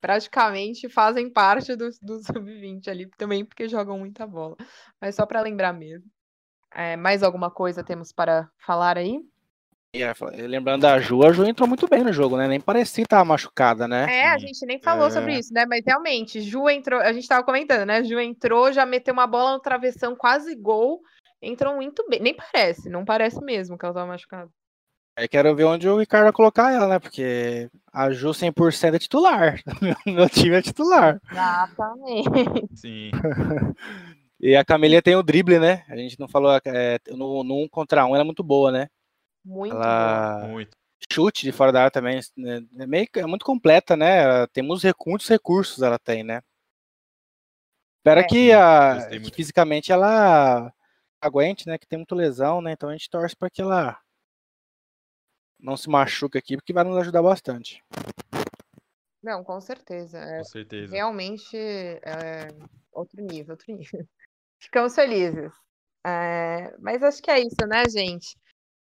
praticamente 0.04 0.86
fazem 0.86 1.30
parte 1.30 1.74
do, 1.74 1.88
do 2.02 2.18
sub-20 2.22 2.88
ali 2.88 3.08
também, 3.16 3.42
porque 3.42 3.66
jogam 3.66 3.98
muita 3.98 4.26
bola. 4.26 4.54
Mas 5.00 5.14
só 5.14 5.24
para 5.24 5.40
lembrar 5.40 5.72
mesmo. 5.72 6.06
É, 6.74 6.94
mais 6.94 7.22
alguma 7.22 7.50
coisa 7.50 7.82
temos 7.82 8.12
para 8.12 8.46
falar 8.58 8.98
aí? 8.98 9.18
lembrando 10.46 10.82
da 10.82 10.98
Ju, 10.98 11.24
a 11.24 11.32
Ju 11.32 11.46
entrou 11.46 11.66
muito 11.66 11.88
bem 11.88 12.04
no 12.04 12.12
jogo, 12.12 12.36
né? 12.36 12.46
Nem 12.46 12.60
parecia 12.60 13.04
estar 13.04 13.24
machucada, 13.24 13.88
né? 13.88 14.06
É, 14.10 14.28
a 14.28 14.36
gente 14.36 14.66
nem 14.66 14.78
falou 14.78 15.06
é... 15.06 15.10
sobre 15.10 15.38
isso, 15.38 15.54
né? 15.54 15.64
Mas 15.64 15.82
realmente, 15.86 16.42
Ju 16.42 16.68
entrou, 16.68 17.00
a 17.00 17.12
gente 17.12 17.26
tava 17.26 17.42
comentando, 17.42 17.86
né? 17.86 18.04
Ju 18.04 18.20
entrou, 18.20 18.72
já 18.72 18.84
meteu 18.84 19.14
uma 19.14 19.26
bola 19.26 19.52
no 19.52 19.60
travessão, 19.60 20.14
quase 20.14 20.54
gol. 20.54 21.00
Entrou 21.40 21.76
muito 21.76 22.04
bem. 22.10 22.20
Nem 22.20 22.34
parece, 22.34 22.90
não 22.90 23.06
parece 23.06 23.42
mesmo 23.42 23.78
que 23.78 23.86
ela 23.86 23.94
tava 23.94 24.06
machucada. 24.06 24.50
Eu 25.16 25.28
quero 25.28 25.54
ver 25.54 25.64
onde 25.64 25.88
o 25.88 25.98
Ricardo 25.98 26.24
vai 26.24 26.32
colocar 26.32 26.72
ela, 26.72 26.88
né? 26.88 26.98
Porque 26.98 27.70
a 27.92 28.10
Ju 28.10 28.30
100% 28.30 28.94
é 28.94 28.98
titular. 28.98 29.60
Meu 30.06 30.28
time 30.28 30.56
é 30.56 30.62
titular. 30.62 31.20
Exatamente. 31.30 32.68
Sim. 32.74 33.10
e 34.40 34.56
a 34.56 34.64
Camelia 34.64 35.00
tem 35.00 35.14
o 35.14 35.22
drible, 35.22 35.60
né? 35.60 35.84
A 35.88 35.96
gente 35.96 36.18
não 36.18 36.26
falou 36.26 36.60
é, 36.64 36.98
no, 37.10 37.44
no 37.44 37.62
um 37.62 37.68
contra 37.68 38.04
um, 38.04 38.14
ela 38.14 38.22
é 38.22 38.24
muito 38.24 38.42
boa, 38.42 38.72
né? 38.72 38.88
Muito 39.44 39.76
ela... 39.76 40.40
boa. 40.40 40.48
Muito. 40.48 40.76
Chute 41.12 41.44
de 41.44 41.52
fora 41.52 41.70
da 41.70 41.80
área 41.80 41.90
também. 41.92 42.18
Né? 42.36 42.64
É, 42.80 42.86
meio, 42.86 43.06
é 43.14 43.26
muito 43.26 43.44
completa, 43.44 43.96
né? 43.96 44.46
Temos 44.48 44.82
muitos 45.06 45.28
recursos 45.28 45.80
ela 45.80 45.98
tem, 45.98 46.24
né? 46.24 46.40
Espera 47.98 48.20
é. 48.20 48.24
que, 48.24 48.52
a, 48.52 49.08
que 49.08 49.30
fisicamente 49.30 49.92
ela 49.92 50.72
aguente, 51.20 51.68
né? 51.68 51.78
Que 51.78 51.86
tem 51.86 51.98
muita 51.98 52.16
lesão, 52.16 52.60
né? 52.60 52.72
Então 52.72 52.88
a 52.88 52.92
gente 52.92 53.08
torce 53.08 53.36
para 53.36 53.48
que 53.48 53.62
ela 53.62 53.96
não 55.64 55.76
se 55.76 55.88
machuque 55.88 56.36
aqui, 56.36 56.56
porque 56.56 56.72
vai 56.72 56.84
nos 56.84 56.96
ajudar 56.98 57.22
bastante. 57.22 57.82
Não, 59.22 59.42
com 59.42 59.58
certeza. 59.60 60.18
É, 60.18 60.38
com 60.38 60.44
certeza. 60.44 60.92
Realmente 60.92 61.56
é 61.56 62.48
outro 62.92 63.22
nível, 63.22 63.52
outro 63.52 63.74
nível. 63.74 64.06
Ficamos 64.60 64.94
felizes. 64.94 65.50
É, 66.06 66.76
mas 66.78 67.02
acho 67.02 67.22
que 67.22 67.30
é 67.30 67.40
isso, 67.40 67.66
né, 67.66 67.84
gente? 67.88 68.36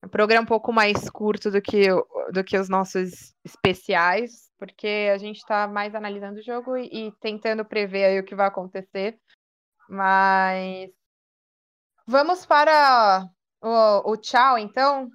Um 0.03 0.09
programa 0.09 0.43
um 0.43 0.47
pouco 0.47 0.73
mais 0.73 1.09
curto 1.09 1.49
do 1.49 1.61
que, 1.61 1.87
do 2.33 2.43
que 2.43 2.57
os 2.57 2.67
nossos 2.67 3.33
especiais, 3.43 4.51
porque 4.59 5.09
a 5.13 5.17
gente 5.17 5.37
está 5.37 5.67
mais 5.67 5.95
analisando 5.95 6.39
o 6.39 6.43
jogo 6.43 6.77
e, 6.77 7.07
e 7.07 7.11
tentando 7.21 7.63
prever 7.63 8.03
aí 8.03 8.19
o 8.19 8.25
que 8.25 8.35
vai 8.35 8.47
acontecer. 8.47 9.17
Mas 9.87 10.91
vamos 12.05 12.45
para 12.45 13.29
o, 13.61 14.11
o 14.11 14.17
tchau, 14.17 14.57
então. 14.57 15.09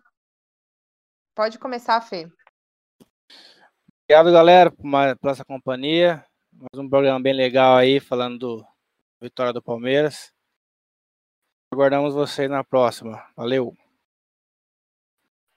Pode 1.34 1.58
começar, 1.58 2.00
Fê. 2.00 2.30
Obrigado, 4.04 4.32
galera, 4.32 4.70
por 4.70 5.30
essa 5.30 5.44
companhia. 5.44 6.24
Mais 6.52 6.84
um 6.84 6.88
programa 6.88 7.20
bem 7.20 7.32
legal 7.32 7.76
aí, 7.76 8.00
falando 8.00 8.38
do 8.38 8.66
Vitória 9.20 9.52
do 9.52 9.62
Palmeiras. 9.62 10.34
Aguardamos 11.72 12.12
vocês 12.12 12.50
na 12.50 12.64
próxima. 12.64 13.24
Valeu. 13.36 13.76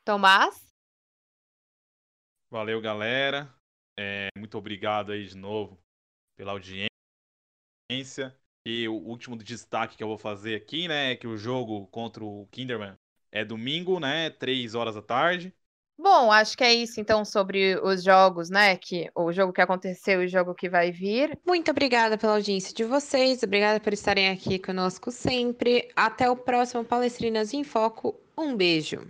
Tomás? 0.06 0.72
Valeu, 2.52 2.80
galera. 2.80 3.52
É, 3.98 4.28
muito 4.38 4.58
obrigado 4.58 5.12
aí 5.12 5.26
de 5.26 5.36
novo 5.36 5.82
pela 6.36 6.52
audiência. 6.52 6.90
E 8.66 8.88
o 8.88 8.94
último 8.94 9.36
destaque 9.36 9.98
que 9.98 10.04
eu 10.04 10.08
vou 10.08 10.18
fazer 10.18 10.56
aqui, 10.56 10.88
né, 10.88 11.12
é 11.12 11.16
que 11.16 11.28
o 11.28 11.36
jogo 11.36 11.88
contra 11.88 12.24
o 12.24 12.48
Kinderman 12.52 12.98
é 13.32 13.44
domingo, 13.44 14.00
né, 14.00 14.30
três 14.30 14.76
horas 14.76 14.96
da 14.96 15.02
tarde. 15.02 15.54
Bom, 16.04 16.30
acho 16.34 16.58
que 16.58 16.66
é 16.66 16.74
isso 16.74 17.00
então 17.00 17.24
sobre 17.24 17.80
os 17.82 18.04
jogos, 18.04 18.50
né? 18.50 18.76
Que 18.76 19.10
o 19.16 19.32
jogo 19.32 19.54
que 19.54 19.62
aconteceu 19.62 20.22
e 20.22 20.26
o 20.26 20.28
jogo 20.28 20.54
que 20.54 20.68
vai 20.68 20.92
vir. 20.92 21.40
Muito 21.48 21.72
obrigada 21.72 22.18
pela 22.18 22.34
audiência 22.34 22.74
de 22.74 22.84
vocês, 22.84 23.42
obrigada 23.42 23.80
por 23.80 23.94
estarem 23.94 24.30
aqui 24.30 24.60
conosco 24.60 25.10
sempre. 25.12 25.90
Até 25.96 26.30
o 26.30 26.36
próximo 26.36 26.84
Palestrinas 26.84 27.54
em 27.54 27.64
Foco. 27.64 28.20
Um 28.38 28.54
beijo. 28.54 29.08